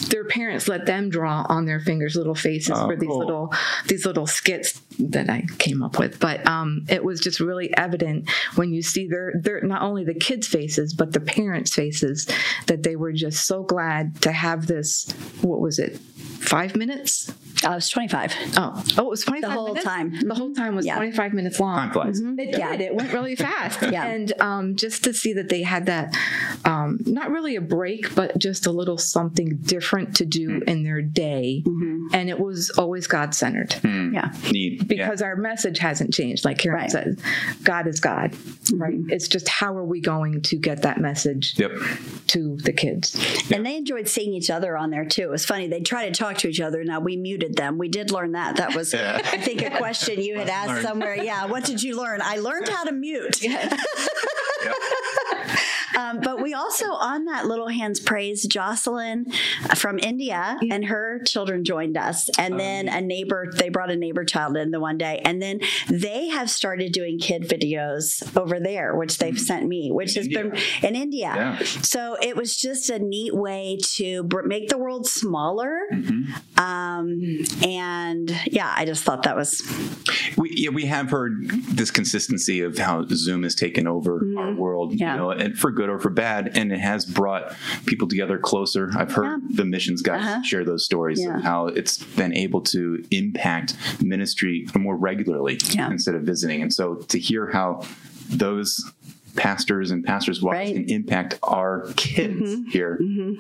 their 0.09 0.25
parents 0.25 0.67
let 0.67 0.87
them 0.87 1.09
draw 1.11 1.45
on 1.49 1.67
their 1.67 1.81
fingers 1.81 2.17
little 2.17 2.35
faces 2.35 2.73
Oh, 2.75 2.87
for 2.87 2.97
these 2.97 3.09
cool. 3.09 3.19
little 3.19 3.55
these 3.87 4.07
little 4.07 4.27
skits 4.27 4.81
that 4.99 5.29
I 5.31 5.45
came 5.59 5.83
up 5.83 5.99
with. 5.99 6.21
But 6.21 6.47
um, 6.47 6.85
it 6.89 7.05
was 7.05 7.21
just 7.21 7.41
really 7.41 7.75
evident 7.77 8.31
when 8.57 8.73
you 8.73 8.83
see 8.83 9.09
their 9.09 9.33
their 9.41 9.61
not 9.63 9.83
only 9.83 10.05
the 10.05 10.15
kids' 10.15 10.47
faces 10.47 10.95
but 10.95 11.13
the 11.13 11.21
parents' 11.21 11.75
faces 11.75 12.29
that 12.67 12.83
they 12.83 12.97
were 12.97 13.13
just 13.13 13.47
so 13.47 13.63
glad 13.63 14.21
to 14.23 14.33
have 14.33 14.67
this. 14.67 15.11
What 15.43 15.61
was 15.61 15.79
it? 15.79 15.99
Five 15.99 16.77
minutes? 16.77 17.33
I 17.65 17.75
was 17.75 17.89
25. 17.89 18.33
Oh, 18.57 18.85
oh, 18.99 19.07
it 19.07 19.09
was 19.09 19.25
twenty 19.25 19.41
five 19.43 19.51
the 19.51 19.55
whole 19.55 19.69
minutes? 19.69 19.85
time. 19.85 20.21
The 20.21 20.35
whole 20.35 20.49
mm-hmm. 20.49 20.63
time 20.63 20.75
was 20.75 20.87
Yeah. 20.87 20.97
twenty 20.97 21.13
five 21.13 21.33
minutes 21.33 21.61
long. 21.61 21.77
time 21.77 21.93
flies. 21.93 22.21
Mm-hmm. 22.21 22.39
It 22.41 22.53
did. 22.53 22.81
It 22.81 22.95
went 22.95 23.13
really 23.13 23.37
fast. 23.37 23.81
Yeah. 23.93 24.07
And 24.07 24.33
um, 24.41 24.77
just 24.77 25.05
to 25.05 25.13
see 25.13 25.35
that 25.35 25.51
they 25.51 25.63
had 25.63 25.87
that, 25.87 26.17
um, 26.65 26.99
not 27.05 27.31
really 27.31 27.57
a 27.57 27.61
break, 27.61 28.15
but 28.15 28.39
just 28.39 28.67
a 28.67 28.71
little 28.71 28.97
something 28.97 29.57
different 29.57 30.17
to 30.17 30.25
do 30.25 30.49
mm-hmm. 30.49 30.69
in 30.69 30.83
their 30.83 31.03
day. 31.03 31.63
And 32.15 32.31
it 32.31 32.39
was 32.41 32.71
always 32.71 33.07
God 33.07 33.35
centered 33.35 33.75
hmm. 33.75 34.15
Yeah. 34.15 34.33
Neat. 34.51 34.89
because 34.89 35.21
our 35.21 35.37
message 35.37 35.79
hasn't 35.79 36.15
changed. 36.15 36.45
Like 36.45 36.59
Karen 36.59 36.79
Right. 36.81 36.91
said, 36.91 37.21
God 37.65 37.87
is 37.87 38.01
God, 38.01 38.35
right? 38.73 38.99
It's 39.09 39.29
just 39.29 39.49
how 39.49 39.77
are 39.77 39.85
we 39.85 40.01
going 40.01 40.41
to 40.43 40.57
get 40.57 40.83
that 40.83 41.01
message 41.01 41.59
Yep. 41.59 41.73
to 42.29 42.57
the 42.59 42.73
kids? 42.73 43.15
And 43.51 43.67
they 43.67 43.77
enjoyed 43.77 44.09
seeing 44.09 44.33
each 44.33 44.51
other 44.51 44.77
on 44.77 44.91
there 44.91 45.05
too. 45.05 45.23
It 45.23 45.31
was 45.31 45.45
funny. 45.45 45.69
They'd 45.69 45.85
try 45.87 46.09
to 46.09 46.15
talk 46.15 46.39
to 46.39 46.49
each 46.49 46.61
other. 46.61 46.83
Now 46.85 47.01
we 47.01 47.17
muted 47.17 47.52
them. 47.57 47.79
We 47.79 47.89
did 47.89 48.11
learn 48.11 48.33
that. 48.33 48.57
That 48.57 48.75
was, 48.75 48.93
Yeah. 48.93 49.21
I 49.25 49.39
think, 49.39 49.63
a 49.63 49.71
question 49.71 50.21
you 50.21 50.39
had 50.39 50.49
asked 50.61 50.69
learned. 50.69 50.83
somewhere. 50.87 51.17
Yeah. 51.17 51.47
What 51.47 51.65
did 51.65 51.83
you 51.83 51.97
learn? 51.97 52.21
I 52.23 52.37
learned 52.39 52.69
how 52.69 52.85
to 52.85 52.93
mute. 52.93 53.41
Um, 55.99 56.21
but 56.23 56.43
we 56.43 56.55
also 56.55 56.87
on 56.93 57.25
that 57.27 57.47
Little 57.47 57.69
Hands 57.69 57.99
Praise, 58.01 58.47
Jocelyn 58.47 59.27
from 59.75 59.99
India 59.99 60.59
and 60.71 60.85
her 60.87 61.21
children 61.27 61.65
joined 61.65 61.97
us, 61.97 62.29
and 62.39 62.59
then 62.59 62.89
a 62.89 63.01
neighbor. 63.01 63.51
They 63.55 63.69
brought 63.69 63.91
a 63.91 63.97
neighbor 63.97 64.25
child 64.25 64.57
in 64.57 64.71
the 64.71 64.81
one 64.81 64.99
day, 64.99 65.21
and 65.25 65.41
then 65.43 65.61
they 65.89 66.29
have 66.29 66.51
started 66.51 66.93
doing 66.93 67.19
kid 67.19 67.43
videos 67.43 68.25
over 68.37 68.59
there, 68.61 68.97
which 68.97 69.19
they've 69.19 69.39
sent 69.39 69.67
me, 69.67 69.91
which 69.93 70.15
has 70.15 70.29
been 70.29 70.55
in 70.83 70.95
India. 70.97 71.33
Yeah. 71.35 71.59
So 71.83 72.17
it 72.21 72.37
was 72.37 72.57
just 72.57 72.91
a 72.91 72.99
neat 72.99 73.35
way 73.35 73.79
to 73.97 74.23
br- 74.25 74.43
make 74.47 74.69
the 74.69 74.79
world 74.79 75.07
smaller. 75.07 75.79
Um, 76.57 77.21
and 77.65 78.31
yeah, 78.47 78.73
I 78.77 78.85
just 78.85 79.05
thought 79.05 79.23
that 79.25 79.37
was 79.37 79.63
We, 80.37 80.51
yeah, 80.55 80.71
we 80.71 80.87
have 80.87 81.11
heard 81.11 81.45
this 81.69 81.91
consistency 81.91 82.61
of 82.61 82.79
how 82.79 83.07
Zoom 83.09 83.43
has 83.43 83.55
taken 83.55 83.87
over 83.87 84.25
our 84.39 84.55
world, 84.55 84.95
Yeah. 84.95 85.13
you 85.13 85.19
know, 85.21 85.31
and 85.31 85.57
for 85.59 85.71
good 85.71 85.82
or 85.91 85.99
for 85.99 86.11
bad, 86.11 86.57
and 86.57 86.73
it 86.73 86.81
has 86.81 87.05
brought 87.05 87.55
people 87.87 88.09
together 88.09 88.39
closer. 88.39 88.91
I've 88.97 89.13
heard 89.13 89.41
Yeah. 89.43 89.57
the 89.57 89.65
missions 89.65 90.03
guys 90.03 90.21
Uh-huh. 90.23 90.43
share 90.43 90.65
those 90.65 90.85
stories 90.85 91.21
Yeah. 91.21 91.37
of 91.39 91.43
how 91.43 91.67
it's 91.69 91.99
been 92.03 92.33
able 92.35 92.61
to 92.63 93.05
impact 93.11 93.77
ministry 94.03 94.67
more 94.79 94.97
regularly 94.97 95.59
Yeah. 95.71 95.91
instead 95.91 96.15
of 96.15 96.23
visiting, 96.23 96.63
and 96.63 96.73
so 96.73 96.95
to 97.09 97.19
hear 97.19 97.51
how 97.53 97.83
those 98.31 98.91
pastors 99.37 99.91
and 99.91 100.05
pastors' 100.05 100.43
wives 100.43 100.53
Right. 100.53 100.75
Mm-hmm. 100.75 100.87
can 100.87 100.95
impact 100.95 101.39
our 101.43 101.87
kids 101.97 102.55
here 102.73 102.99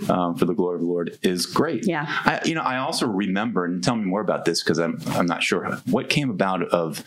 um, 0.09 0.37
for 0.37 0.45
the 0.47 0.55
glory 0.55 0.77
of 0.77 0.81
the 0.81 0.87
Lord 0.87 1.19
is 1.23 1.47
great. 1.47 1.87
Yeah. 1.87 2.07
I, 2.09 2.41
you 2.45 2.55
know, 2.55 2.63
I 2.63 2.79
also 2.79 3.07
remember, 3.07 3.65
and 3.65 3.83
tell 3.85 3.97
me 3.97 4.05
more 4.05 4.21
about 4.21 4.45
this 4.45 4.63
because 4.63 4.79
I'm 4.79 4.99
I'm 5.09 5.27
not 5.27 5.43
sure 5.43 5.77
what 5.91 6.09
came 6.09 6.31
about 6.31 6.63
of 6.69 7.05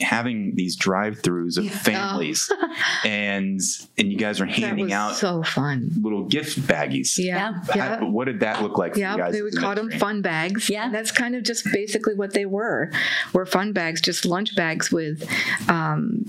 having 0.00 0.54
these 0.54 0.76
drive-throughs 0.76 1.58
of 1.58 1.70
families, 1.70 2.50
and 3.04 3.60
and 3.98 4.12
you 4.12 4.16
guys 4.18 4.40
are 4.40 4.46
handing 4.46 4.92
out 4.92 5.16
so 5.16 5.42
fun. 5.42 5.90
little 6.00 6.24
gift 6.24 6.60
baggies. 6.62 7.18
Yeah. 7.18 7.54
How- 7.72 8.06
what 8.08 8.26
did 8.26 8.40
that 8.40 8.62
look 8.62 8.78
like 8.78 8.92
for 8.94 8.98
you 9.00 9.04
Yeah, 9.04 9.16
guys? 9.16 9.32
they 9.32 9.42
would 9.42 9.56
call 9.56 9.74
them 9.74 9.90
fun 9.90 10.22
bags. 10.22 10.68
Yeah. 10.70 10.86
and 10.86 10.94
that's 10.94 11.10
kind 11.10 11.34
of 11.34 11.42
just 11.42 11.64
basically 11.72 12.14
what 12.14 12.32
they 12.34 12.46
were. 12.46 12.90
Were 13.32 13.46
fun 13.46 13.72
bags, 13.72 14.00
just 14.00 14.24
lunch 14.24 14.54
bags 14.56 14.90
with 14.92 15.28
um, 15.68 16.24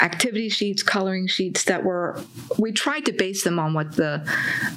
activity 0.00 0.48
sheets, 0.48 0.82
coloring 0.82 1.26
sheets 1.26 1.64
that 1.64 1.84
were. 1.84 2.20
We 2.58 2.72
tried 2.72 3.06
to 3.06 3.12
base 3.12 3.44
them 3.44 3.58
on 3.58 3.74
what 3.74 3.96
the 3.96 4.26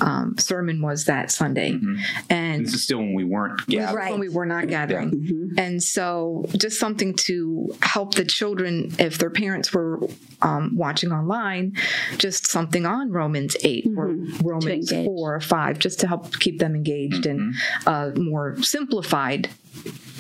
um, 0.02 0.36
sermon 0.38 0.82
was 0.82 1.06
that 1.06 1.32
Sunday, 1.32 1.74
mm-hmm. 1.74 1.96
and 2.30 2.66
This 2.66 2.74
is 2.74 2.84
still 2.84 3.00
when 3.00 3.14
we 3.14 3.24
weren't 3.24 3.66
gathered. 3.68 3.96
Right. 3.96 4.12
when 4.12 4.20
we 4.20 4.30
were 4.30 4.46
not 4.46 4.68
gathering. 4.68 5.12
Mm-hmm. 5.12 5.60
And 5.60 5.82
so, 5.82 6.46
just 6.58 6.80
something 6.80 7.14
to 7.16 7.74
help 7.82 8.16
the 8.16 8.26
children, 8.26 8.94
if 9.00 9.18
their 9.18 9.30
parents 9.30 9.74
were 9.74 10.00
um, 10.42 10.76
watching 10.76 11.12
online, 11.12 11.74
just 12.18 12.48
something 12.48 12.86
on 12.86 13.12
Romans 13.12 13.56
8 13.64 13.88
or 13.96 14.10
mm-hmm. 14.10 14.48
Romans 14.48 14.92
4 14.92 15.06
or 15.08 15.40
5, 15.40 15.80
just 15.80 16.00
to 16.02 16.08
help 16.08 16.40
keep 16.40 16.60
them 16.60 16.76
engaged 16.76 17.26
and 17.26 17.54
a 17.86 18.12
more 18.16 18.62
simplified 18.62 19.50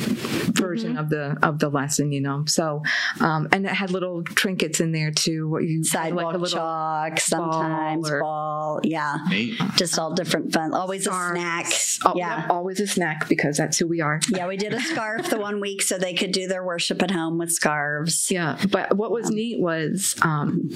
version 0.02 0.98
of 0.98 1.10
the 1.10 1.38
of 1.42 1.60
the 1.60 1.70
lesson 1.70 2.12
you 2.12 2.22
know 2.22 2.44
so 2.46 2.82
um 3.20 3.48
and 3.52 3.66
it 3.66 3.72
had 3.72 3.92
little 3.92 4.24
trinkets 4.24 4.80
in 4.80 4.92
there 4.92 5.12
too 5.12 5.48
what 5.48 5.64
you 5.64 5.84
sidewalk 5.84 6.26
like 6.26 6.36
a 6.36 6.38
little 6.38 6.60
chalk, 6.60 7.20
sometimes 7.20 8.10
or- 8.10 8.20
ball. 8.22 8.80
Yeah. 8.84 9.18
Neat. 9.30 9.60
Just 9.76 9.98
all 10.00 10.14
different 10.14 10.54
fun. 10.54 10.74
Always 10.74 11.08
a 11.08 11.12
snack. 11.12 11.66
Oh, 12.06 12.14
yeah. 12.16 12.42
yep, 12.42 12.50
always 12.50 12.80
a 12.80 12.88
snack 12.88 13.28
because 13.28 13.58
that's 13.58 13.78
who 13.78 13.88
we 13.88 14.02
are 14.02 14.20
Yeah, 14.30 14.48
we 14.48 14.58
did 14.58 14.74
a 14.74 14.80
scarf 14.80 15.30
the 15.30 15.40
one 15.40 15.60
week 15.60 15.82
so 15.82 15.98
they 15.98 16.14
could 16.14 16.32
do 16.32 16.48
their 16.48 16.64
worship 16.64 17.02
at 17.04 17.12
home 17.12 17.38
with 17.38 17.52
scarves. 17.52 18.32
Yeah, 18.32 18.58
but 18.70 18.96
what 18.96 19.12
was 19.12 19.30
neat 19.30 19.60
was 19.60 20.16
um, 20.22 20.70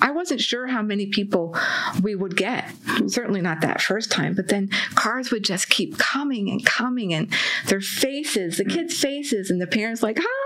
I 0.00 0.10
wasn't 0.10 0.40
sure 0.40 0.66
how 0.66 0.82
many 0.82 1.06
people 1.06 1.56
we 2.02 2.14
would 2.14 2.36
get. 2.36 2.70
Certainly 3.06 3.42
not 3.42 3.60
that 3.62 3.80
first 3.80 4.10
time, 4.10 4.34
but 4.34 4.48
then 4.48 4.68
cars 4.94 5.30
would 5.30 5.44
just 5.44 5.68
keep 5.68 5.98
coming 5.98 6.50
and 6.50 6.64
coming, 6.64 7.14
and 7.14 7.32
their 7.66 7.80
faces, 7.80 8.58
the 8.58 8.64
kids' 8.64 8.98
faces, 8.98 9.50
and 9.50 9.60
the 9.60 9.66
parents 9.66 10.02
like, 10.02 10.18
"Hi, 10.20 10.43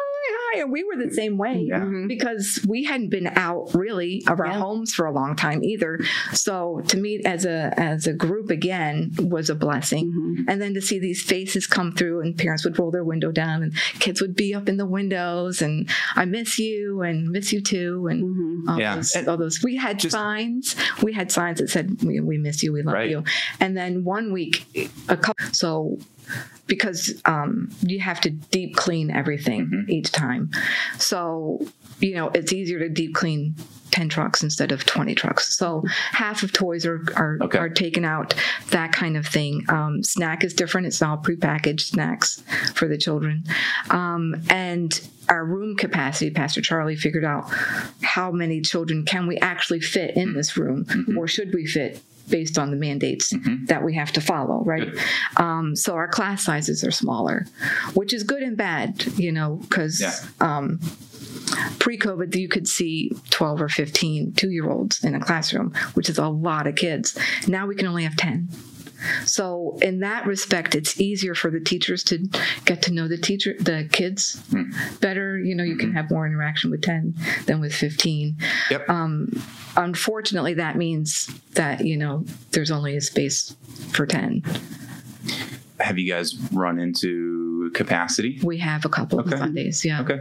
hi," 0.52 0.61
and 0.61 0.72
we 0.72 0.84
were 0.84 0.96
the 0.96 1.04
mm-hmm. 1.04 1.14
same 1.14 1.38
way 1.38 1.66
Yeah. 1.68 1.80
Mm-hmm. 1.80 2.06
because 2.06 2.64
we 2.66 2.84
hadn't 2.84 3.11
been 3.11 3.26
out 3.28 3.74
really 3.74 4.22
of 4.26 4.40
our 4.40 4.46
Yeah. 4.46 4.58
homes 4.58 4.94
for 4.94 5.06
a 5.06 5.12
long 5.12 5.37
time 5.37 5.62
either. 5.62 6.00
So 6.32 6.82
to 6.88 6.96
meet 6.96 7.24
as 7.26 7.44
a 7.44 7.72
as 7.76 8.06
a 8.06 8.12
group 8.12 8.50
again 8.50 9.12
was 9.18 9.50
a 9.50 9.54
blessing, 9.54 10.06
mm-hmm. 10.12 10.48
and 10.48 10.61
then 10.61 10.74
to 10.74 10.80
see 10.80 10.98
these 10.98 11.22
faces 11.22 11.66
come 11.66 11.92
through, 11.92 12.20
and 12.22 12.37
parents 12.37 12.64
would 12.64 12.78
roll 12.78 12.90
their 12.90 13.04
window 13.04 13.30
down, 13.30 13.62
and 13.62 13.74
kids 14.00 14.20
would 14.20 14.34
be 14.37 14.54
up 14.54 14.68
in 14.68 14.76
the 14.76 14.87
windows, 14.87 15.62
and 15.62 15.88
I 16.14 16.24
miss 16.24 16.58
you, 16.58 17.02
and 17.02 17.28
miss 17.30 17.52
you 17.52 17.61
too, 17.61 18.06
and 18.11 18.68
all, 18.68 18.78
Yeah. 18.78 18.96
those, 18.96 19.14
And 19.14 19.28
all 19.28 19.37
those. 19.37 19.62
We 19.62 19.76
had 19.76 19.98
just- 19.98 20.12
signs. 20.12 20.76
We 21.02 21.12
had 21.12 21.30
signs 21.30 21.58
that 21.58 21.70
said, 21.70 22.02
"We, 22.02 22.20
we 22.20 22.38
miss 22.38 22.62
you, 22.62 22.72
we 22.72 22.82
love 22.82 22.94
Right. 22.94 23.11
you," 23.11 23.24
and 23.61 23.76
then 23.76 24.04
one 24.04 24.32
week, 24.32 24.66
a 25.08 25.16
couple. 25.16 25.46
So 25.52 25.98
because 26.68 27.20
um, 27.24 27.70
you 27.81 27.98
have 27.98 28.20
to 28.20 28.31
deep 28.31 28.76
clean 28.76 29.11
everything 29.11 29.66
Mm-hmm. 29.66 29.90
each 29.90 30.12
time. 30.12 30.50
So, 30.98 31.66
you 32.00 32.14
know, 32.14 32.28
it's 32.35 32.52
easier 32.52 32.78
to 32.78 32.88
deep 32.88 33.14
clean 33.14 33.57
10 33.90 34.09
trucks 34.11 34.42
instead 34.42 34.70
of 34.70 34.85
20 34.85 35.14
trucks. 35.14 35.57
So 35.57 35.83
half 36.12 36.42
of 36.42 36.52
toys 36.52 36.87
are, 36.87 37.02
are, 37.16 37.38
Okay. 37.42 37.59
are 37.59 37.68
taken 37.70 38.04
out, 38.04 38.35
that 38.70 38.92
kind 38.92 39.16
of 39.16 39.26
thing. 39.26 39.64
Um, 39.68 40.02
snack 40.04 40.44
is 40.44 40.54
different. 40.54 40.87
It's 40.87 41.00
all 41.02 41.16
prepackaged 41.16 41.81
snacks 41.81 42.42
for 42.74 42.87
the 42.87 42.98
children. 42.98 43.44
Um, 43.90 44.37
and 44.50 45.00
our 45.28 45.44
room 45.44 45.76
capacity, 45.76 46.31
Pastor 46.31 46.61
Charlie 46.61 46.96
figured 46.96 47.24
out 47.24 47.50
how 48.02 48.31
many 48.31 48.61
children 48.61 49.04
can 49.04 49.26
we 49.26 49.38
actually 49.38 49.81
fit 49.81 50.16
in 50.16 50.35
this 50.35 50.57
room 50.57 50.87
or 51.16 51.26
should 51.26 51.52
we 51.54 51.66
fit 51.66 52.00
based 52.31 52.59
on 52.59 52.71
the 52.71 52.77
mandates 52.77 53.33
that 53.67 53.83
we 53.85 53.95
have 53.95 54.12
to 54.12 54.21
follow, 54.21 54.62
right? 54.64 54.88
Um, 55.37 55.75
so 55.77 55.95
our 55.95 56.09
class 56.09 56.45
sizes 56.45 56.85
are 56.85 56.91
smaller, 56.91 57.47
which 57.95 58.12
is 58.12 58.23
good 58.23 58.43
and 58.43 58.57
bad, 58.57 59.05
you 59.19 59.33
know, 59.33 59.57
because 59.57 60.01
Yeah. 60.01 60.14
um, 60.41 60.79
pre-COVID, 61.79 62.35
you 62.35 62.49
could 62.49 62.69
see 62.69 63.11
12 63.31 63.62
or 63.62 63.69
15 63.69 64.33
two-year-olds 64.33 65.05
in 65.05 65.14
a 65.14 65.21
classroom, 65.21 65.73
which 65.95 66.09
is 66.09 66.19
a 66.19 66.29
lot 66.29 66.67
of 66.67 66.75
kids. 66.75 67.17
Now 67.47 67.67
we 67.67 67.75
can 67.75 67.87
only 67.87 68.05
have 68.05 68.17
10. 68.17 68.49
So 69.24 69.78
in 69.82 70.00
that 70.00 70.26
respect, 70.26 70.74
it's 70.74 71.00
easier 71.00 71.34
for 71.34 71.50
the 71.50 71.61
teachers 71.61 72.02
to 72.04 72.18
get 72.64 72.82
to 72.82 72.92
know 72.92 73.08
the 73.08 73.16
teacher, 73.18 73.54
the 73.58 73.88
kids 73.92 74.42
better. 75.00 75.38
You 75.38 75.54
know, 75.54 75.64
you 75.64 75.76
can 75.76 75.92
have 75.92 76.11
more 76.11 76.26
interaction 76.26 76.70
with 76.70 76.82
10 76.82 77.14
than 77.46 77.61
with 77.61 77.74
15. 77.74 78.37
Yep. 78.70 78.88
Um, 78.90 79.42
unfortunately, 79.76 80.54
that 80.54 80.76
means 80.76 81.26
that, 81.52 81.84
you 81.84 81.96
know, 81.96 82.24
there's 82.52 82.70
only 82.70 82.96
a 82.96 83.00
space 83.00 83.54
for 83.92 84.06
10. 84.06 84.42
Have 85.80 85.96
you 85.98 86.12
guys 86.12 86.37
run 86.52 86.78
into 86.80 87.70
capacity? 87.74 88.40
We 88.42 88.58
have 88.58 88.84
a 88.84 88.88
couple 88.88 89.20
Okay. 89.20 89.32
of 89.32 89.38
Sundays. 89.38 89.84
Yeah. 89.84 90.00
Okay. 90.02 90.20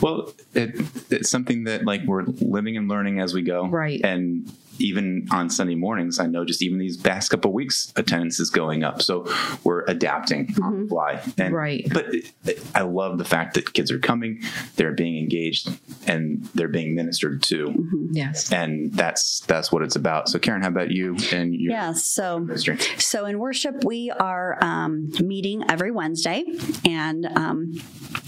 Well, 0.00 0.32
it, 0.54 0.80
it's 1.10 1.28
something 1.28 1.64
that 1.64 1.84
like 1.84 2.04
we're 2.04 2.22
living 2.40 2.76
and 2.76 2.88
learning 2.88 3.20
as 3.20 3.34
we 3.34 3.42
go. 3.42 3.66
Right. 3.66 4.00
And 4.02 4.50
even 4.78 5.26
on 5.30 5.50
Sunday 5.50 5.74
mornings, 5.74 6.18
I 6.18 6.26
know 6.26 6.44
just 6.44 6.62
even 6.62 6.78
these 6.78 6.96
past 6.96 7.30
couple 7.30 7.50
of 7.50 7.54
weeks, 7.54 7.92
attendance 7.96 8.40
is 8.40 8.50
going 8.50 8.82
up. 8.84 9.02
So 9.02 9.26
we're 9.64 9.84
adapting 9.86 10.54
on 10.62 10.82
the 10.82 10.88
fly. 10.88 11.20
And, 11.36 11.54
Right. 11.54 11.86
But 11.92 12.14
it- 12.14 12.32
it- 12.46 12.62
I 12.74 12.82
love 12.82 13.18
the 13.18 13.24
fact 13.24 13.54
that 13.54 13.72
kids 13.72 13.90
are 13.90 13.98
coming, 13.98 14.42
they're 14.76 14.92
being 14.92 15.18
engaged, 15.18 15.68
and 16.06 16.44
they're 16.54 16.68
being 16.68 16.94
ministered 16.94 17.42
to. 17.44 18.08
Yes. 18.12 18.52
And 18.52 18.92
that's 18.92 19.40
that's 19.40 19.72
what 19.72 19.82
it's 19.82 19.96
about. 19.96 20.28
So 20.28 20.38
Karen, 20.38 20.62
how 20.62 20.68
about 20.68 20.90
you 20.90 21.16
and 21.32 21.54
your 21.54 21.72
Yeah, 21.72 21.92
so 21.92 22.38
ministry? 22.38 22.78
So 22.98 23.26
in 23.26 23.38
worship, 23.38 23.84
we 23.84 24.10
are 24.10 24.58
um, 24.62 25.10
meeting 25.20 25.62
every 25.68 25.90
Wednesday, 25.90 26.44
and 26.84 27.26
um, 27.26 27.72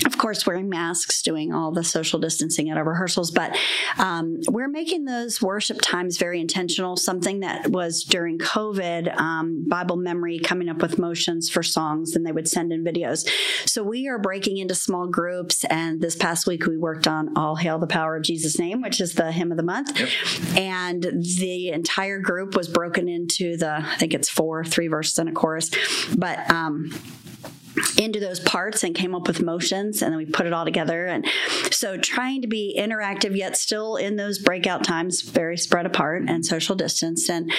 of 0.07 0.10
course, 0.21 0.47
wearing 0.47 0.69
masks, 0.69 1.23
doing 1.23 1.53
all 1.53 1.73
the 1.73 1.83
social 1.83 2.21
distancing 2.21 2.71
at 2.71 2.77
our 2.77 2.85
rehearsals. 2.85 3.31
But 3.31 3.57
um, 3.99 4.39
we're 4.49 4.69
making 4.69 5.07
those 5.07 5.41
worship 5.41 5.79
times 5.83 6.19
very 6.19 6.41
intentional. 6.41 6.97
Something 6.97 7.41
that 7.41 7.69
was 7.71 8.05
during 8.05 8.39
COVID, 8.39 9.19
um, 9.19 9.65
Bible 9.67 9.97
memory, 9.97 10.39
coming 10.39 10.69
up 10.69 10.83
with 10.83 10.99
motions 10.99 11.49
for 11.49 11.63
songs, 11.63 12.15
and 12.15 12.27
they 12.27 12.33
would 12.33 12.49
send 12.49 12.73
in 12.73 12.85
videos. 12.85 13.29
So 13.67 13.83
we 13.83 14.09
are 14.09 14.19
breaking 14.19 14.59
into 14.59 14.75
small 14.75 15.07
groups. 15.07 15.65
And 15.65 16.01
this 16.01 16.17
past 16.17 16.47
week, 16.47 16.67
we 16.67 16.77
worked 16.77 17.09
on 17.09 17.37
"All 17.37 17.57
Hail 17.57 17.79
the 17.79 17.87
Power 17.87 18.17
of 18.17 18.23
Jesus' 18.23 18.59
Name," 18.59 18.83
which 18.83 19.01
is 19.01 19.15
the 19.15 19.33
hymn 19.33 19.51
of 19.51 19.57
the 19.57 19.63
month, 19.63 19.99
and 20.57 21.03
the 21.03 21.71
entire 21.71 22.19
group 22.19 22.55
was 22.55 22.69
broken 22.69 23.09
into 23.09 23.57
the 23.57 23.77
I 23.77 23.97
think 23.97 24.13
it's 24.15 24.29
four, 24.29 24.65
three 24.65 24.89
verses 24.89 25.19
and 25.19 25.29
a 25.29 25.33
chorus, 25.33 25.71
but. 26.17 26.39
um 26.51 26.93
into 27.97 28.21
those 28.21 28.41
parts 28.41 28.83
and 28.85 28.95
came 28.95 29.15
up 29.15 29.27
with 29.27 29.43
motions 29.43 30.03
and 30.03 30.13
then 30.13 30.19
we 30.19 30.27
put 30.27 30.47
it 30.47 30.53
all 30.53 30.65
together. 30.65 31.07
And 31.07 31.27
so 31.71 31.97
trying 31.97 32.43
to 32.43 32.49
be 32.49 32.77
interactive 32.79 33.37
yet 33.37 33.57
still 33.57 33.97
in 33.97 34.17
those 34.17 34.39
breakout 34.39 34.85
times 34.85 35.23
very 35.23 35.57
spread 35.57 35.87
apart 35.87 36.25
and 36.29 36.45
social 36.45 36.75
distance 36.75 37.29
and 37.29 37.53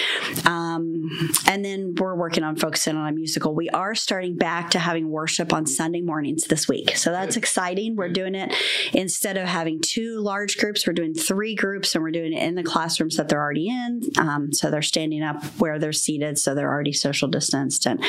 um, 0.46 1.08
and 1.46 1.64
then 1.64 1.94
we're 1.98 2.14
working 2.14 2.44
on 2.44 2.56
focusing 2.56 2.96
on 2.96 3.08
a 3.08 3.12
musical. 3.12 3.54
We 3.54 3.70
are 3.70 3.94
starting 3.94 4.36
back 4.36 4.70
to 4.70 4.78
having 4.78 5.08
worship 5.08 5.52
on 5.52 5.66
sunday 5.66 6.00
mornings 6.00 6.44
this 6.44 6.68
week. 6.68 6.96
So 6.96 7.10
that's 7.10 7.36
exciting. 7.36 7.96
We're 7.96 8.08
doing 8.08 8.34
it 8.34 8.54
instead 8.92 9.36
of 9.36 9.46
having 9.46 9.80
two 9.80 10.20
large 10.20 10.58
groups 10.58 10.86
we're 10.86 10.92
doing 10.92 11.14
three 11.14 11.54
groups 11.54 11.94
and 11.94 12.02
we're 12.02 12.10
doing 12.10 12.32
it 12.32 12.42
in 12.42 12.54
the 12.54 12.62
classrooms 12.62 13.16
that 13.16 13.28
they're 13.28 13.40
already 13.40 13.68
in. 13.68 14.02
Um, 14.18 14.52
so 14.52 14.70
they're 14.70 14.82
standing 14.82 15.22
up 15.22 15.42
where 15.58 15.78
they're 15.78 15.92
seated 15.92 16.38
so 16.38 16.54
they're 16.54 16.70
already 16.70 16.92
social 16.92 17.28
distanced. 17.28 17.86
And 17.86 18.02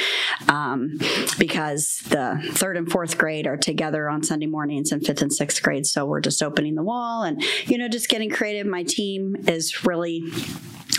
um, 0.50 0.98
because 1.38 1.93
the 2.00 2.40
third 2.54 2.78
and 2.78 2.92
fourth 2.92 3.18
grade 3.18 3.48
are 3.48 3.58
together 3.58 4.10
on 4.10 4.24
Sunday 4.24 4.48
mornings 4.48 4.92
and 4.92 5.06
fifth 5.06 5.22
and 5.22 5.34
sixth 5.34 5.62
grade. 5.62 5.86
So 5.86 6.06
we're 6.06 6.22
just 6.22 6.42
opening 6.44 6.76
the 6.76 6.84
wall 6.84 7.24
and, 7.24 7.44
you 7.66 7.78
know, 7.78 7.88
just 7.88 8.10
getting 8.10 8.30
creative. 8.30 8.66
My 8.68 8.84
team 8.84 9.36
is 9.48 9.86
really 9.86 10.24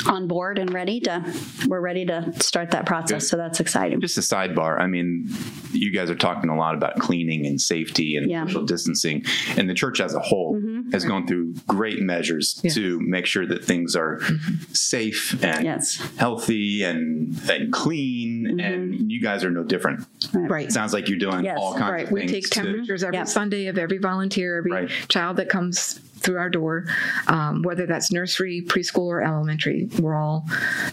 on 0.06 0.28
board 0.28 0.58
and 0.58 0.72
ready 0.72 1.00
to 1.00 1.24
we're 1.66 1.80
ready 1.80 2.04
to 2.06 2.32
start 2.40 2.70
that 2.72 2.86
process 2.86 3.22
Good. 3.24 3.28
so 3.28 3.36
that's 3.36 3.60
exciting 3.60 4.00
Just 4.00 4.18
a 4.18 4.20
sidebar. 4.20 4.78
I 4.80 4.86
mean, 4.86 5.28
you 5.72 5.90
guys 5.90 6.10
are 6.10 6.14
talking 6.14 6.50
a 6.50 6.56
lot 6.56 6.74
about 6.74 6.98
cleaning 6.98 7.46
and 7.46 7.60
safety 7.60 8.16
and 8.16 8.30
Yeah. 8.30 8.40
Mm-hmm. 8.40 8.48
social 8.48 8.64
distancing, 8.64 9.24
and 9.56 9.68
the 9.68 9.74
church 9.74 10.00
as 10.00 10.14
a 10.14 10.20
whole 10.20 10.60
has 10.92 11.04
gone 11.04 11.26
through 11.26 11.54
great 11.66 12.00
measures 12.00 12.60
Yeah. 12.62 12.70
to 12.72 13.00
make 13.00 13.26
sure 13.26 13.46
that 13.46 13.64
things 13.64 13.96
are 13.96 14.20
safe 14.72 15.42
and 15.42 15.64
Yes. 15.64 15.96
healthy 16.16 16.82
and 16.82 17.38
and 17.50 17.72
clean. 17.72 18.60
And 18.60 19.10
you 19.10 19.20
guys 19.20 19.44
are 19.44 19.50
no 19.50 19.64
different. 19.64 20.04
Right. 20.32 20.66
It 20.66 20.72
sounds 20.72 20.92
like 20.92 21.08
you're 21.08 21.18
doing 21.18 21.44
Yes. 21.44 21.56
all 21.60 21.74
kinds 21.74 21.90
Right. 21.92 22.04
of 22.06 22.12
We 22.12 22.20
things. 22.20 22.32
take 22.32 22.44
to- 22.44 22.50
temperatures 22.50 23.02
every 23.04 23.16
Yep. 23.18 23.28
Sunday 23.28 23.66
of 23.66 23.78
every 23.78 23.98
volunteer, 23.98 24.58
every 24.58 24.70
Right. 24.72 24.90
child 25.08 25.36
that 25.38 25.48
comes 25.48 26.00
through 26.24 26.38
our 26.38 26.50
door, 26.50 26.86
um, 27.28 27.62
whether 27.62 27.86
that's 27.86 28.10
nursery, 28.10 28.62
preschool, 28.66 29.06
or 29.06 29.22
elementary. 29.22 29.88
We're 30.00 30.14
all, 30.16 30.46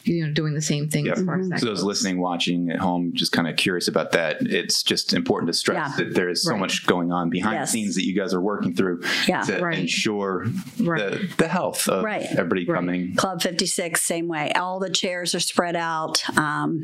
you 0.03 0.25
know, 0.27 0.33
doing 0.33 0.53
the 0.53 0.61
same 0.61 0.89
thing 0.89 1.05
Yep. 1.05 1.17
as 1.17 1.23
far 1.25 1.39
as 1.39 1.49
that 1.49 1.59
So 1.61 1.65
those 1.67 1.79
goes. 1.79 1.85
listening, 1.85 2.19
watching 2.19 2.69
at 2.69 2.79
home, 2.79 3.11
just 3.13 3.31
kind 3.31 3.47
of 3.47 3.55
curious 3.55 3.87
about 3.87 4.11
that. 4.11 4.37
It's 4.41 4.83
just 4.83 5.13
important 5.13 5.47
to 5.51 5.53
stress 5.57 5.93
Yeah. 5.97 6.05
that 6.05 6.13
there 6.15 6.29
is 6.29 6.43
so 6.43 6.51
Right. 6.51 6.59
much 6.59 6.85
going 6.85 7.11
on 7.11 7.29
behind 7.29 7.55
Yes. 7.55 7.69
the 7.69 7.71
scenes 7.71 7.95
that 7.95 8.05
you 8.05 8.13
guys 8.15 8.33
are 8.33 8.41
working 8.41 8.73
through 8.75 9.01
Yeah. 9.27 9.41
to 9.43 9.59
Right. 9.61 9.79
ensure 9.79 10.45
Right. 10.79 11.11
the, 11.11 11.29
the 11.37 11.47
health 11.47 11.87
of 11.87 12.03
Right. 12.03 12.23
everybody 12.23 12.65
Right. 12.65 12.75
coming. 12.75 13.15
Club 13.15 13.41
56, 13.41 14.03
same 14.03 14.27
way. 14.27 14.51
All 14.53 14.79
the 14.79 14.89
chairs 14.89 15.33
are 15.33 15.39
spread 15.39 15.75
out. 15.75 16.21
Um, 16.37 16.83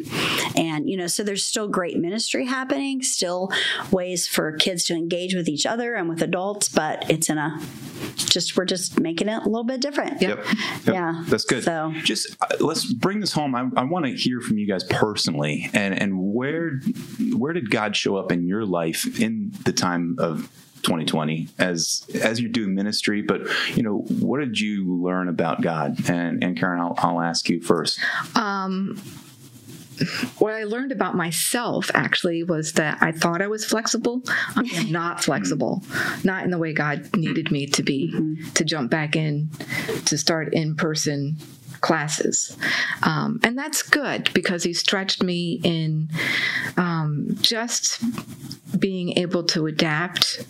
and, 0.56 0.90
you 0.90 0.96
know, 0.98 1.08
so 1.08 1.24
there's 1.24 1.44
still 1.44 1.68
great 1.68 1.98
ministry 1.98 2.46
happening, 2.46 3.02
still 3.02 3.52
ways 3.92 4.28
for 4.28 4.54
kids 4.54 4.86
to 4.86 4.94
engage 4.94 5.36
with 5.36 5.48
each 5.50 5.66
other 5.66 5.96
and 5.96 6.08
with 6.10 6.22
adults, 6.22 6.70
but 6.70 7.06
it's 7.10 7.30
in 7.30 7.38
a 7.38 7.60
just, 8.38 8.56
we're 8.58 8.66
just 8.66 9.00
making 9.00 9.28
it 9.30 9.42
a 9.42 9.46
little 9.46 9.64
bit 9.64 9.82
different. 9.82 10.22
Yep. 10.22 10.38
Yep. 10.38 10.48
Yep. 10.86 10.94
Yeah. 10.96 11.24
That's 11.28 11.46
good. 11.46 11.64
So- 11.64 11.94
just 12.04 12.36
uh, 12.42 12.48
let's 12.60 12.86
bring 12.94 13.20
this 13.20 13.32
home. 13.34 13.56
I, 13.56 13.68
I 13.76 13.84
want 13.84 14.06
to 14.06 14.14
hear 14.14 14.40
from 14.42 14.58
you 14.58 14.68
guys 14.68 14.84
personally, 14.84 15.70
and 15.74 15.94
and 16.00 16.20
where 16.34 16.80
where 17.36 17.54
did 17.54 17.70
God 17.70 17.96
show 17.96 18.16
up 18.18 18.32
in 18.32 18.46
your 18.48 18.66
life 18.66 19.20
in 19.20 19.52
the 19.66 19.74
time 19.74 20.16
of 20.20 20.50
2020 20.84 21.48
as 21.58 22.06
as 22.22 22.40
you're 22.40 22.52
doing 22.52 22.76
ministry? 22.76 23.22
But 23.22 23.42
you 23.76 23.84
know, 23.84 24.00
what 24.20 24.40
did 24.40 24.60
you 24.60 24.96
learn 25.04 25.28
about 25.28 25.62
God? 25.62 26.10
And 26.10 26.44
and 26.44 26.58
Karen, 26.58 26.80
I'll, 26.80 26.96
I'll 26.98 27.22
ask 27.22 27.50
you 27.50 27.62
first. 27.62 28.00
Um, 28.36 29.02
what 30.38 30.54
I 30.54 30.64
learned 30.64 30.92
about 30.92 31.16
myself 31.16 31.92
actually 31.94 32.44
was 32.44 32.74
that 32.74 32.98
I 33.02 33.12
thought 33.12 33.42
I 33.42 33.48
was 33.48 33.66
flexible. 33.66 34.22
I 34.56 34.62
am 34.76 34.92
not 34.92 35.24
flexible, 35.24 35.84
not 36.24 36.44
in 36.44 36.52
the 36.52 36.58
way 36.58 36.74
God 36.74 37.16
needed 37.16 37.52
me 37.52 37.68
to 37.68 37.84
be 37.84 38.14
mm-hmm. 38.14 38.50
to 38.54 38.64
jump 38.64 38.92
back 38.92 39.16
in 39.16 39.50
to 40.06 40.18
start 40.18 40.54
in 40.54 40.76
person 40.76 41.38
classes. 41.82 42.58
Um, 43.04 43.40
and 43.44 43.58
that's 43.58 43.84
good 43.84 44.30
because 44.34 44.64
He 44.64 44.74
stretched 44.74 45.24
me 45.24 45.60
in 45.64 46.10
um, 46.78 47.28
just 47.42 48.02
being 48.80 49.18
able 49.18 49.44
to 49.44 49.68
adapt 49.68 50.46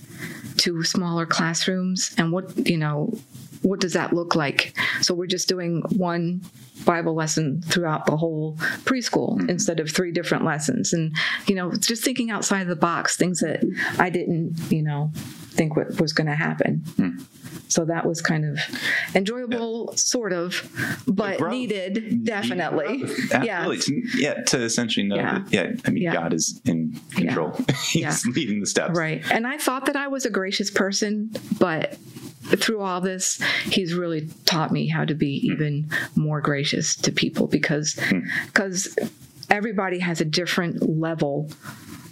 to 0.58 0.84
smaller 0.84 1.26
classrooms 1.26 2.14
and 2.18 2.32
what, 2.32 2.68
you 2.68 2.78
know, 2.78 3.14
what 3.62 3.80
does 3.80 3.94
that 3.94 4.14
look 4.14 4.36
like? 4.36 4.76
So 5.02 5.14
we're 5.14 5.28
just 5.28 5.48
doing 5.48 5.84
one 5.96 6.42
Bible 6.86 7.16
lesson 7.16 7.62
throughout 7.62 8.06
the 8.06 8.16
whole 8.16 8.56
preschool 8.86 9.48
instead 9.50 9.80
of 9.80 9.92
three 9.92 10.12
different 10.12 10.46
lessons. 10.46 10.94
And, 10.94 11.16
you 11.48 11.56
know, 11.56 11.72
just 11.74 12.04
thinking 12.04 12.32
outside 12.32 12.68
the 12.68 12.76
box, 12.76 13.18
things 13.18 13.40
that 13.42 13.64
I 14.00 14.10
didn't, 14.10 14.56
you 14.70 14.84
know, 14.84 15.12
think 15.16 15.76
what 15.76 16.00
was 16.00 16.14
going 16.14 16.28
to 16.28 16.36
happen. 16.36 16.84
So 17.68 17.86
that 17.86 18.06
was 18.06 18.22
kind 18.22 18.46
of 18.46 18.60
enjoyable, 19.16 19.96
sort 19.96 20.34
of, 20.34 20.70
but 21.08 21.40
needed, 21.50 22.24
definitely. 22.24 23.04
Yeah. 23.30 23.66
To, 23.68 24.02
yeah, 24.16 24.44
to 24.44 24.62
essentially 24.62 25.08
know 25.08 25.16
Yeah. 25.16 25.40
that, 25.40 25.54
yeah, 25.54 25.72
I 25.86 25.92
mean, 25.92 26.04
Yeah. 26.04 26.14
God 26.14 26.34
is 26.34 26.62
in 26.66 27.00
control. 27.12 27.52
He's 27.90 28.02
Yeah. 28.02 28.16
leading 28.34 28.60
the 28.60 28.68
steps. 28.68 28.98
Right. 28.98 29.24
And 29.32 29.46
I 29.46 29.58
thought 29.58 29.86
that 29.86 29.96
I 29.96 30.08
was 30.08 30.26
a 30.26 30.30
gracious 30.30 30.72
person, 30.72 31.32
but 31.60 31.98
through 32.56 32.82
all 32.82 33.02
this, 33.02 33.42
he's 33.66 33.94
really 33.94 34.30
taught 34.46 34.72
me 34.72 34.88
how 34.88 35.06
to 35.06 35.14
be 35.14 35.40
hmm. 35.42 35.54
even 35.54 35.90
more 36.16 36.42
gracious 36.42 36.96
to 36.96 37.12
people 37.12 37.48
because 37.48 38.00
hmm. 38.02 38.20
because 38.48 38.98
everybody 39.50 40.00
has 40.00 40.22
a 40.22 40.26
different 40.26 40.82
level 41.00 41.50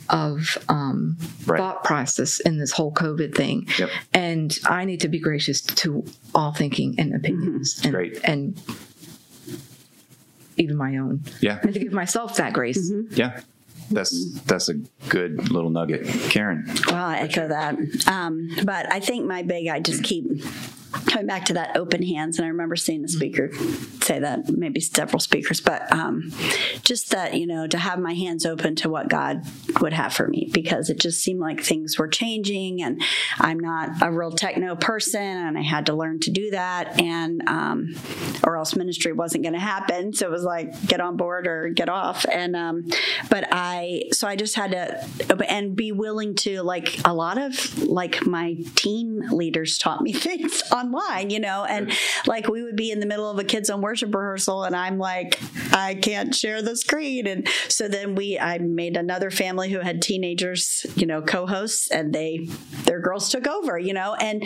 of 0.10 0.58
um, 0.70 1.18
Right. 1.46 1.58
thought 1.58 1.84
process 1.84 2.39
in 2.39 2.58
this 2.60 2.72
whole 2.72 2.91
COVID 2.91 3.36
thing. 3.36 3.68
Yep. 3.80 3.89
And 4.13 4.58
I 4.65 4.86
need 4.86 5.02
to 5.02 5.08
be 5.08 5.20
gracious 5.20 5.62
to 5.62 6.04
all 6.34 6.54
thinking 6.54 6.96
and 7.00 7.13
opinions 7.15 7.80
and, 7.84 7.94
Great. 7.94 8.20
and 8.24 8.60
even 10.58 10.76
my 10.78 10.98
own. 10.98 11.24
Yeah. 11.41 11.60
And 11.62 11.74
to 11.74 11.80
give 11.80 11.94
myself 11.94 12.38
that 12.38 12.54
grace. 12.54 12.91
Yeah. 13.12 13.41
That's 13.91 14.39
that's 14.41 14.68
a 14.68 14.74
good 15.10 15.52
little 15.52 15.70
nugget, 15.70 16.08
Karen. 16.32 16.65
Well, 16.88 16.96
I 17.06 17.18
echo 17.20 17.48
that. 17.48 17.76
Um, 18.08 18.50
but 18.63 18.91
I 18.91 19.00
think 19.00 19.28
my 19.28 19.44
big, 19.44 19.68
I 19.68 19.80
just 19.80 20.04
keep 20.04 20.26
coming 21.06 21.28
back 21.28 21.46
to 21.46 21.54
that 21.54 21.78
open 21.78 22.02
hands. 22.02 22.39
And 22.39 22.46
I 22.46 22.50
remember 22.50 22.76
seeing 22.76 23.04
the 23.04 23.08
speaker 23.08 23.52
say 24.06 24.20
that, 24.20 24.50
maybe 24.50 24.80
several 24.80 25.20
speakers, 25.20 25.62
but 25.62 25.91
um, 25.91 26.32
just 26.84 27.12
that, 27.12 27.36
you 27.36 27.48
know, 27.48 27.68
to 27.68 27.78
have 27.78 28.00
my 28.00 28.13
hands 28.13 28.46
open 28.46 28.76
to 28.76 28.89
what 28.89 29.10
God 29.10 29.41
would 29.82 29.94
have 29.94 30.13
for 30.13 30.28
me 30.28 30.50
because 30.54 30.89
it 30.89 31.00
just 31.00 31.22
seemed 31.22 31.39
like 31.39 31.62
things 31.62 31.98
were 31.98 32.08
changing 32.08 32.82
and 32.82 33.02
I'm 33.39 33.60
not 33.60 34.02
a 34.02 34.12
real 34.12 34.32
techno 34.32 34.76
person 34.76 35.22
and 35.22 35.58
I 35.58 35.62
had 35.62 35.88
to 35.88 35.94
learn 35.94 36.20
to 36.22 36.32
do 36.32 36.52
that. 36.52 37.02
And, 37.02 37.48
um, 37.48 37.96
or 38.44 38.58
else 38.58 38.76
ministry 38.76 39.12
wasn't 39.12 39.44
going 39.44 39.54
to 39.54 39.60
happen. 39.60 40.13
So 40.13 40.28
it 40.28 40.32
was 40.32 40.44
like, 40.44 40.86
get 40.86 41.02
on 41.02 41.18
board 41.18 41.48
or 41.48 41.70
get 41.70 41.89
off. 41.89 42.26
And, 42.32 42.56
um, 42.56 42.86
but 43.30 43.48
I, 43.52 44.04
so 44.12 44.28
I 44.28 44.36
just 44.36 44.56
had 44.56 44.72
to, 44.72 45.46
and 45.50 45.76
be 45.76 45.91
willing 45.91 46.36
to, 46.36 46.62
like, 46.62 47.00
a 47.06 47.13
lot 47.13 47.38
of, 47.38 47.78
like, 47.80 48.26
my 48.26 48.56
team 48.76 49.24
leaders 49.32 49.78
taught 49.78 50.02
me 50.02 50.13
things 50.26 50.63
online, 50.72 51.30
you 51.30 51.39
know, 51.39 51.65
and 51.65 51.91
like 52.28 52.48
we 52.48 52.63
would 52.63 52.76
be 52.76 52.91
in 52.91 53.00
the 53.00 53.06
middle 53.06 53.30
of 53.30 53.39
a 53.39 53.44
kids 53.44 53.70
on 53.70 53.82
worship 53.82 53.94
rehearsal 54.03 54.63
and 54.63 54.75
I'm 54.75 54.97
like, 54.97 55.39
I 55.73 55.95
can't 55.95 56.34
share 56.34 56.62
the 56.62 56.75
screen. 56.75 57.27
And 57.27 57.47
so 57.69 57.88
then 57.88 58.15
we, 58.15 58.39
I 58.39 58.58
made 58.58 58.97
another 58.97 59.29
family 59.31 59.69
who 59.71 59.79
had 59.79 60.01
teenagers, 60.01 60.86
you 60.95 61.05
know, 61.05 61.21
co 61.21 61.45
hosts 61.45 61.89
and 61.91 62.13
they, 62.13 62.47
their 62.84 62.99
girls 62.99 63.29
took 63.29 63.47
over, 63.47 63.77
you 63.77 63.93
know, 63.93 64.13
and 64.15 64.43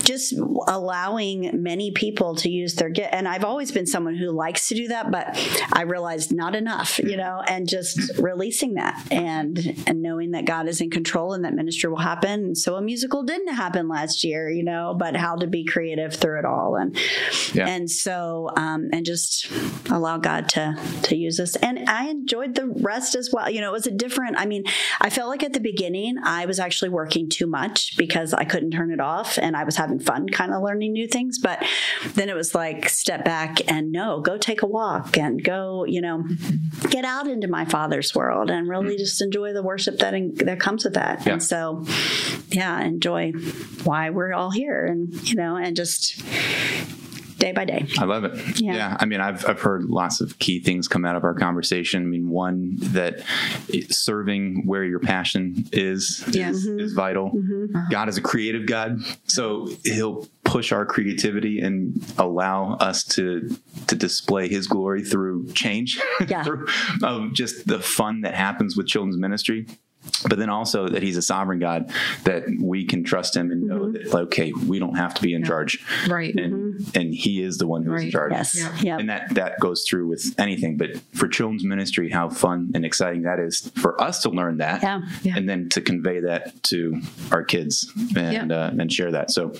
just 0.00 0.34
allowing 0.68 1.50
many 1.62 1.90
people 1.92 2.34
to 2.36 2.48
use 2.50 2.74
their 2.74 2.88
gift. 2.88 3.10
And 3.12 3.28
I've 3.28 3.44
always 3.44 3.70
been 3.72 3.86
someone 3.86 4.16
who 4.16 4.30
likes 4.30 4.68
to 4.68 4.74
do 4.74 4.88
that, 4.88 5.10
but 5.10 5.26
I 5.72 5.82
realized 5.82 6.32
not 6.32 6.54
enough, 6.54 6.98
you 6.98 7.16
know, 7.16 7.42
and 7.46 7.68
just 7.68 8.18
releasing 8.18 8.74
that 8.74 9.00
and 9.10 9.82
and 9.86 10.02
knowing 10.02 10.32
that 10.32 10.44
God 10.44 10.68
is 10.68 10.80
in 10.80 10.90
control 10.90 11.32
and 11.34 11.44
that 11.44 11.54
ministry 11.54 11.90
will 11.90 11.98
happen. 11.98 12.44
And 12.44 12.58
so 12.58 12.76
a 12.76 12.82
musical 12.82 13.22
didn't 13.22 13.54
happen 13.54 13.88
last 13.88 14.24
year, 14.24 14.50
you 14.50 14.64
know, 14.64 14.94
but 14.98 15.16
how 15.16 15.36
to 15.36 15.46
be 15.46 15.64
creative 15.64 16.14
through 16.14 16.38
it 16.38 16.44
all 16.44 16.76
and 16.76 16.96
Yeah. 17.52 17.66
and 17.68 17.90
so 17.90 18.50
um, 18.56 18.83
Um, 18.84 18.90
and 18.92 19.06
just 19.06 19.50
allow 19.90 20.18
God 20.18 20.48
to 20.50 20.76
to 21.02 21.16
use 21.16 21.40
us. 21.40 21.56
And 21.56 21.88
I 21.88 22.08
enjoyed 22.08 22.54
the 22.54 22.66
rest 22.66 23.14
as 23.14 23.30
well. 23.32 23.50
You 23.50 23.60
know, 23.60 23.70
it 23.70 23.72
was 23.72 23.86
a 23.86 23.90
different. 23.90 24.36
I 24.38 24.46
mean, 24.46 24.64
I 25.00 25.10
felt 25.10 25.28
like 25.28 25.42
at 25.42 25.52
the 25.52 25.60
beginning 25.60 26.16
I 26.22 26.46
was 26.46 26.58
actually 26.58 26.90
working 26.90 27.28
too 27.28 27.46
much 27.46 27.96
because 27.96 28.34
I 28.34 28.44
couldn't 28.44 28.72
turn 28.72 28.90
it 28.90 29.00
off, 29.00 29.38
and 29.38 29.56
I 29.56 29.64
was 29.64 29.76
having 29.76 29.98
fun, 29.98 30.28
kind 30.28 30.52
of 30.52 30.62
learning 30.62 30.92
new 30.92 31.06
things. 31.06 31.38
But 31.38 31.64
then 32.14 32.28
it 32.28 32.34
was 32.34 32.54
like 32.54 32.88
step 32.88 33.24
back 33.24 33.70
and 33.70 33.92
no, 33.92 34.20
go 34.20 34.38
take 34.38 34.62
a 34.62 34.66
walk 34.66 35.16
and 35.16 35.42
go, 35.42 35.84
you 35.84 36.00
know, 36.00 36.24
get 36.90 37.04
out 37.04 37.26
into 37.26 37.48
my 37.48 37.64
Father's 37.64 38.14
world 38.14 38.50
and 38.50 38.68
really 38.68 38.90
mm-hmm. 38.90 38.98
just 38.98 39.20
enjoy 39.22 39.52
the 39.52 39.62
worship 39.62 39.98
that 39.98 40.14
that 40.36 40.60
comes 40.60 40.84
with 40.84 40.94
that. 40.94 41.26
Yeah. 41.26 41.34
And 41.34 41.42
so, 41.42 41.84
yeah, 42.48 42.80
enjoy 42.82 43.32
why 43.84 44.10
we're 44.10 44.32
all 44.32 44.50
here, 44.50 44.84
and 44.84 45.12
you 45.28 45.36
know, 45.36 45.56
and 45.56 45.76
just 45.76 46.22
day 47.44 47.52
by 47.52 47.64
day. 47.66 47.86
I 47.98 48.04
love 48.04 48.24
it. 48.24 48.60
Yeah. 48.60 48.74
Yeah. 48.74 48.96
I 48.98 49.04
mean, 49.04 49.20
I've, 49.20 49.46
I've 49.46 49.60
heard 49.60 49.84
lots 49.84 50.20
of 50.22 50.38
key 50.38 50.60
things 50.60 50.88
come 50.88 51.04
out 51.04 51.14
of 51.14 51.24
our 51.24 51.34
conversation. 51.34 52.02
I 52.02 52.06
mean, 52.06 52.30
one 52.30 52.76
that 52.78 53.20
serving 53.90 54.62
where 54.64 54.84
your 54.84 54.98
passion 54.98 55.66
is 55.72 56.24
Yes. 56.28 56.56
is, 56.56 56.68
mm-hmm. 56.68 56.80
is 56.80 56.92
vital. 56.94 57.30
Mm-hmm. 57.30 57.76
Uh-huh. 57.76 57.86
God 57.90 58.08
is 58.08 58.16
a 58.16 58.22
creative 58.22 58.66
God, 58.66 58.98
so 59.26 59.68
He'll 59.84 60.26
push 60.44 60.72
our 60.72 60.86
creativity 60.86 61.60
and 61.60 62.02
allow 62.18 62.74
us 62.76 63.04
to 63.04 63.48
to 63.88 63.94
display 63.96 64.48
His 64.48 64.66
glory 64.66 65.02
through 65.04 65.52
change, 65.52 66.00
Yeah. 66.26 66.42
through 66.44 66.66
of 67.02 67.32
just 67.34 67.66
the 67.66 67.80
fun 67.80 68.22
that 68.22 68.34
happens 68.34 68.76
with 68.76 68.86
children's 68.86 69.18
ministry. 69.18 69.66
But 70.28 70.38
then 70.38 70.48
also 70.50 70.88
that 70.88 71.02
he's 71.02 71.16
a 71.16 71.22
sovereign 71.22 71.58
God, 71.58 71.90
that 72.24 72.44
we 72.60 72.84
can 72.86 73.04
trust 73.04 73.36
him 73.36 73.50
and 73.50 73.62
know 73.64 73.92
that, 73.92 74.06
like, 74.12 74.22
okay, 74.24 74.52
we 74.66 74.78
don't 74.78 74.96
have 74.96 75.14
to 75.14 75.22
be 75.22 75.34
in 75.34 75.44
charge, 75.44 75.84
Right. 76.08 76.34
and 76.34 76.80
and 76.94 77.14
he 77.14 77.42
is 77.42 77.58
the 77.58 77.66
one 77.66 77.82
who's 77.84 78.04
in 78.04 78.10
charge. 78.10 78.32
Yes. 78.32 78.54
Yeah. 78.58 78.74
Yep. 78.80 79.00
And 79.00 79.08
that 79.10 79.34
that 79.34 79.60
goes 79.60 79.84
through 79.88 80.06
with 80.08 80.34
anything, 80.38 80.76
but 80.76 80.90
for 81.12 81.28
children's 81.28 81.64
ministry, 81.64 82.10
how 82.10 82.28
fun 82.30 82.70
and 82.74 82.84
exciting 82.84 83.22
that 83.22 83.38
is 83.38 83.70
for 83.76 84.00
us 84.00 84.22
to 84.22 84.30
learn 84.30 84.58
that, 84.58 84.82
Yeah. 84.82 85.02
Yeah. 85.22 85.34
and 85.36 85.48
then 85.48 85.68
to 85.70 85.80
convey 85.80 86.20
that 86.20 86.62
to 86.64 87.00
our 87.30 87.42
kids 87.44 87.90
and 88.16 88.50
Yeah. 88.50 88.56
uh, 88.56 88.70
and 88.78 88.92
share 88.92 89.10
that. 89.12 89.30
So 89.30 89.52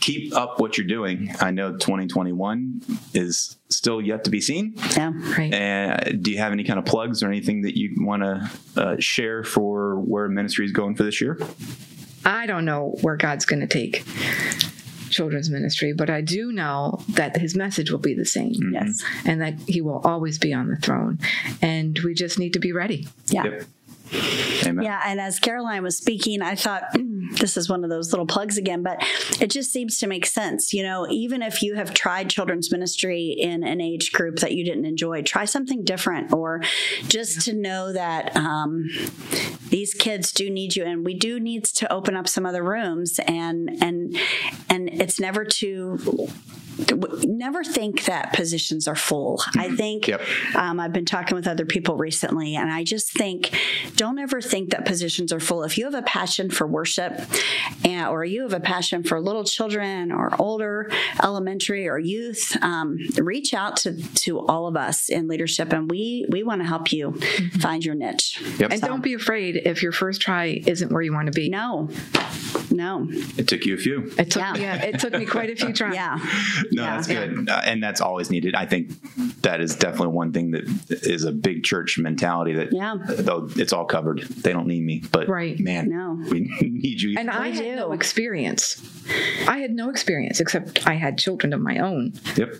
keep 0.00 0.34
up 0.34 0.60
what 0.60 0.78
you're 0.78 0.86
doing. 0.86 1.30
I 1.40 1.50
know 1.50 1.72
2021 1.76 2.80
is 3.14 3.56
still 3.68 4.00
yet 4.00 4.24
to 4.24 4.30
be 4.30 4.40
seen. 4.40 4.74
yeah. 4.96 5.12
Right. 5.36 5.52
And 5.52 6.22
do 6.22 6.30
you 6.30 6.38
have 6.38 6.52
any 6.52 6.64
kind 6.64 6.78
of 6.78 6.84
plugs 6.84 7.22
or 7.22 7.28
anything 7.28 7.62
that 7.62 7.76
you 7.78 7.94
want 7.98 8.22
to 8.22 8.50
uh, 8.76 8.96
share 8.98 9.42
for 9.44 10.00
where 10.00 10.28
ministry 10.28 10.64
is 10.64 10.72
going 10.72 10.94
for 10.94 11.02
this 11.02 11.20
year? 11.20 11.38
I 12.24 12.46
don't 12.46 12.64
know 12.64 12.96
where 13.02 13.16
God's 13.16 13.44
going 13.44 13.60
to 13.60 13.66
take 13.66 14.04
children's 15.10 15.50
ministry, 15.50 15.92
but 15.92 16.10
I 16.10 16.20
do 16.20 16.52
know 16.52 17.00
that 17.10 17.36
his 17.36 17.54
message 17.56 17.90
will 17.90 17.98
be 17.98 18.14
the 18.14 18.24
same. 18.24 18.72
Yes. 18.72 19.02
And 19.24 19.40
that 19.40 19.54
he 19.66 19.80
will 19.80 20.00
always 20.04 20.38
be 20.38 20.52
on 20.52 20.68
the 20.68 20.76
throne. 20.76 21.18
And 21.62 21.98
we 22.00 22.14
just 22.14 22.38
need 22.38 22.52
to 22.54 22.58
be 22.58 22.72
ready. 22.72 23.08
Yeah. 23.28 23.44
Yep. 23.44 23.62
Amen. 24.64 24.84
Yeah, 24.84 25.00
and 25.04 25.20
as 25.20 25.38
Caroline 25.38 25.82
was 25.82 25.96
speaking, 25.96 26.42
I 26.42 26.54
thought 26.54 26.84
"Mm, 26.94 27.36
this 27.38 27.56
is 27.56 27.68
one 27.68 27.84
of 27.84 27.90
those 27.90 28.12
little 28.12 28.26
plugs 28.26 28.56
again, 28.56 28.82
but 28.82 28.98
it 29.40 29.50
just 29.50 29.72
seems 29.72 29.98
to 29.98 30.06
make 30.06 30.26
sense. 30.26 30.72
You 30.72 30.82
know, 30.82 31.06
even 31.10 31.42
if 31.42 31.62
you 31.62 31.74
have 31.74 31.94
tried 31.94 32.30
children's 32.30 32.70
ministry 32.70 33.28
in 33.28 33.64
an 33.64 33.80
age 33.80 34.12
group 34.12 34.36
that 34.40 34.52
you 34.52 34.64
didn't 34.64 34.84
enjoy, 34.84 35.22
try 35.22 35.44
something 35.44 35.84
different, 35.84 36.32
or 36.32 36.62
just 37.08 37.42
to 37.42 37.52
know 37.52 37.92
that 37.92 38.36
um, 38.36 38.88
these 39.68 39.94
kids 39.94 40.32
do 40.32 40.50
need 40.50 40.76
you, 40.76 40.84
and 40.84 41.04
we 41.04 41.14
do 41.14 41.40
need 41.40 41.64
to 41.64 41.92
open 41.92 42.16
up 42.16 42.28
some 42.28 42.46
other 42.46 42.62
rooms, 42.62 43.18
and 43.26 43.70
and 43.80 44.16
and 44.68 44.88
it's 44.88 45.20
never 45.20 45.44
too 45.44 45.98
never 47.24 47.64
think 47.64 48.04
that 48.04 48.32
positions 48.32 48.86
are 48.88 48.94
full. 48.94 49.42
I 49.56 49.74
think 49.74 50.08
Yep. 50.08 50.20
um, 50.54 50.78
I've 50.80 50.92
been 50.92 51.04
talking 51.04 51.34
with 51.34 51.46
other 51.46 51.64
people 51.64 51.96
recently, 51.96 52.54
and 52.56 52.70
I 52.70 52.84
just 52.84 53.12
think 53.12 53.58
don't 53.96 54.18
ever 54.18 54.40
think 54.40 54.70
that 54.70 54.84
positions 54.84 55.32
are 55.32 55.40
full. 55.40 55.62
If 55.62 55.78
you 55.78 55.84
have 55.84 55.94
a 55.94 56.02
passion 56.02 56.50
for 56.50 56.66
worship, 56.66 57.20
and, 57.84 58.08
or 58.08 58.24
you 58.24 58.42
have 58.42 58.52
a 58.52 58.60
passion 58.60 59.02
for 59.02 59.20
little 59.20 59.44
children 59.44 60.12
or 60.12 60.30
older 60.38 60.90
elementary 61.22 61.88
or 61.88 61.98
youth, 61.98 62.56
um, 62.62 62.98
reach 63.16 63.54
out 63.54 63.76
to 63.78 63.96
to 64.16 64.40
all 64.46 64.66
of 64.66 64.76
us 64.76 65.08
in 65.08 65.28
leadership, 65.28 65.72
and 65.72 65.90
we 65.90 66.26
we 66.30 66.42
want 66.42 66.60
to 66.60 66.66
help 66.66 66.92
you 66.92 67.12
find 67.60 67.84
your 67.84 67.94
niche. 67.94 68.40
Yep. 68.58 68.72
And 68.72 68.80
don't 68.82 69.02
be 69.02 69.14
afraid 69.14 69.56
if 69.64 69.82
your 69.82 69.92
first 69.92 70.20
try 70.20 70.60
isn't 70.66 70.92
where 70.92 71.02
you 71.02 71.12
want 71.12 71.26
to 71.26 71.32
be. 71.32 71.48
No, 71.48 71.88
no, 72.76 73.06
It 73.10 73.48
took 73.48 73.64
you 73.64 73.74
a 73.74 73.76
few. 73.78 74.12
It 74.18 74.30
took, 74.30 74.42
Yeah. 74.42 74.54
yeah. 74.56 74.82
it 74.84 75.00
took 75.00 75.12
me 75.14 75.24
quite 75.26 75.50
a 75.50 75.56
few 75.56 75.72
tries. 75.72 75.94
yeah, 75.94 76.18
No, 76.72 76.82
Yeah. 76.82 76.94
that's 76.96 77.06
good, 77.08 77.48
uh, 77.48 77.62
and 77.64 77.82
that's 77.82 78.00
always 78.00 78.30
needed. 78.30 78.54
I 78.54 78.66
think 78.66 78.90
that 79.42 79.60
is 79.60 79.74
definitely 79.76 80.08
one 80.14 80.32
thing 80.32 80.50
that 80.52 80.64
is 80.90 81.24
a 81.24 81.32
big 81.32 81.64
church 81.64 81.98
mentality. 81.98 82.52
That 82.54 82.72
Yeah. 82.72 82.96
though 83.08 83.48
it's 83.56 83.72
all 83.72 83.84
covered, 83.86 84.20
they 84.22 84.52
don't 84.52 84.66
need 84.66 84.82
me, 84.84 85.02
but 85.12 85.28
Right. 85.28 85.58
man, 85.58 85.88
No. 85.88 86.22
we 86.30 86.40
need 86.60 87.00
you. 87.00 87.16
And 87.18 87.30
I 87.30 87.48
We 87.50 87.54
had 87.56 87.64
do. 87.64 87.76
no 87.76 87.92
experience. 87.92 88.82
I 89.48 89.58
had 89.58 89.72
no 89.72 89.90
experience 89.90 90.40
except 90.40 90.86
I 90.86 90.94
had 90.94 91.18
children 91.18 91.52
of 91.52 91.60
my 91.60 91.78
own. 91.78 92.12
yep, 92.36 92.56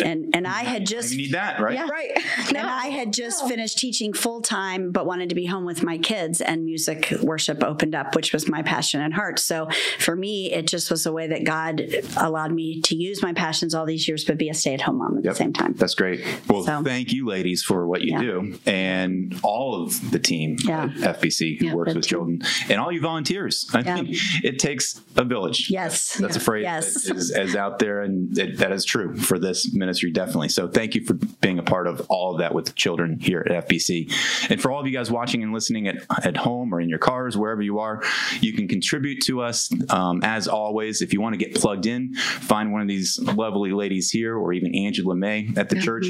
and 0.00 0.30
and 0.34 0.46
I 0.46 0.62
had 0.64 0.86
just 0.86 1.10
you 1.12 1.18
need 1.18 1.32
that, 1.32 1.60
right? 1.60 1.74
Yeah. 1.74 1.88
Right. 1.88 2.10
And 2.48 2.58
I 2.58 2.88
had 2.88 3.12
just 3.14 3.46
finished 3.48 3.78
teaching 3.78 4.12
full 4.12 4.42
time, 4.42 4.90
but 4.92 5.06
wanted 5.06 5.30
to 5.30 5.34
be 5.34 5.46
home 5.46 5.64
with 5.64 5.82
my 5.82 5.96
kids, 5.96 6.40
and 6.42 6.64
music 6.66 7.10
worship 7.22 7.62
opened 7.64 7.94
up, 7.94 8.14
which 8.14 8.32
was 8.32 8.46
my 8.48 8.62
passion 8.62 9.00
and 9.00 9.14
heart. 9.14 9.38
So 9.38 9.68
for 9.98 10.14
me, 10.14 10.52
it 10.52 10.66
just 10.66 10.90
was 10.90 11.06
a 11.06 11.12
way 11.12 11.26
that 11.28 11.44
God 11.44 11.82
allowed 12.18 12.52
me 12.52 12.80
to 12.82 12.94
use 12.94 13.22
my 13.22 13.32
passions 13.32 13.74
all 13.74 13.86
these 13.86 14.06
years, 14.06 14.24
but 14.24 14.36
be 14.38 14.48
a 14.50 14.54
stay 14.54 14.74
at 14.74 14.82
home 14.82 14.98
mom 14.98 15.18
at 15.18 15.24
Yep. 15.24 15.32
the 15.32 15.38
same 15.38 15.52
time. 15.54 15.74
That's 15.78 15.94
great. 15.94 16.22
Well, 16.48 16.62
So- 16.64 16.82
thank 16.82 17.12
you, 17.12 17.26
ladies, 17.26 17.62
for 17.62 17.86
what 17.86 18.02
you 18.02 18.12
Yeah. 18.12 18.20
do, 18.20 18.58
and 18.66 19.34
all 19.42 19.82
of 19.82 20.10
the 20.10 20.18
team 20.18 20.56
Yeah. 20.66 20.84
at 21.02 21.16
FBC 21.16 21.56
who 21.58 21.66
Yeah, 21.66 21.74
works 21.74 21.94
with 21.94 22.04
team. 22.04 22.10
children, 22.10 22.42
and 22.68 22.80
all 22.80 22.92
you 22.92 23.00
volunteers. 23.00 23.66
I 23.72 23.80
Yeah. 23.80 24.02
mean, 24.02 24.14
it 24.42 24.58
takes 24.58 25.00
a 25.16 25.24
village. 25.24 25.68
Yes. 25.70 26.14
That's 26.20 26.36
a 26.36 26.40
phrase 26.40 26.64
Yes. 26.64 27.04
that 27.04 27.16
is, 27.16 27.30
is 27.30 27.56
out 27.56 27.78
there, 27.78 28.02
and 28.02 28.36
it, 28.36 28.58
that 28.58 28.72
is 28.72 28.84
true 28.84 29.16
for 29.16 29.38
this 29.38 29.72
ministry, 29.82 30.10
definitely. 30.10 30.48
So, 30.48 30.68
thank 30.68 30.94
you 30.94 31.04
for 31.04 31.14
being 31.14 31.58
a 31.58 31.62
part 31.62 31.86
of 31.86 32.00
all 32.08 32.32
of 32.32 32.38
that 32.38 32.54
with 32.54 32.74
children 32.74 33.18
here 33.20 33.44
at 33.48 33.68
FBC. 33.68 34.50
And 34.50 34.60
for 34.60 34.70
all 34.70 34.80
of 34.80 34.86
you 34.86 34.92
guys 34.92 35.10
watching 35.10 35.42
and 35.42 35.52
listening 35.52 35.88
at, 35.88 35.96
at 36.24 36.36
home 36.36 36.74
or 36.74 36.80
in 36.80 36.88
your 36.88 36.98
cars, 36.98 37.36
wherever 37.36 37.62
you 37.62 37.78
are, 37.80 38.02
you 38.40 38.52
can 38.54 38.68
contribute 38.68 39.22
to 39.24 39.42
us. 39.42 39.70
Um, 39.90 40.20
as 40.22 40.48
always, 40.48 41.02
if 41.02 41.12
you 41.12 41.20
want 41.20 41.34
to 41.34 41.44
get 41.44 41.54
plugged 41.54 41.86
in, 41.86 42.14
find 42.14 42.72
one 42.72 42.80
of 42.80 42.88
these 42.88 43.18
lovely 43.18 43.72
ladies 43.72 44.10
here 44.10 44.36
or 44.36 44.52
even 44.52 44.74
Angela 44.74 45.14
May 45.14 45.50
at 45.56 45.68
the 45.68 45.80
church, 45.80 46.06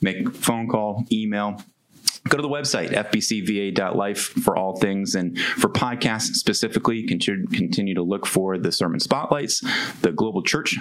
make 0.00 0.26
a 0.26 0.30
phone 0.30 0.68
call, 0.68 1.04
email 1.10 1.62
go 2.28 2.36
to 2.36 2.42
the 2.42 2.48
website 2.48 2.90
fbcva.life 2.90 4.18
for 4.18 4.56
all 4.56 4.76
things. 4.76 5.14
And 5.14 5.38
for 5.38 5.68
podcasts 5.68 6.34
specifically 6.34 7.02
continue, 7.04 7.94
to 7.94 8.02
look 8.02 8.26
for 8.26 8.58
the 8.58 8.70
sermon 8.70 9.00
spotlights 9.00 9.60
the 10.02 10.12
global 10.12 10.42
church 10.42 10.78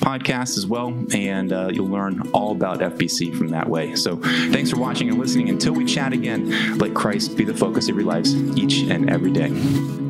podcast 0.00 0.56
as 0.56 0.66
well 0.66 0.88
and 1.12 1.52
uh, 1.52 1.70
you'll 1.72 1.88
learn 1.88 2.22
all 2.30 2.52
about 2.52 2.78
fbc 2.80 3.36
from 3.36 3.48
that 3.48 3.68
way. 3.68 3.94
So 3.94 4.16
thanks 4.16 4.70
for 4.70 4.78
watching 4.78 5.08
and 5.08 5.18
listening. 5.18 5.48
Until 5.50 5.74
we 5.74 5.84
chat 5.84 6.12
again 6.12 6.78
let 6.78 6.94
christ 6.94 7.36
be 7.36 7.44
the 7.44 7.54
focus 7.54 7.88
of 7.88 7.96
your 7.96 8.06
lives 8.06 8.34
each 8.56 8.88
and 8.90 9.10
every 9.10 9.32
day 9.32 10.07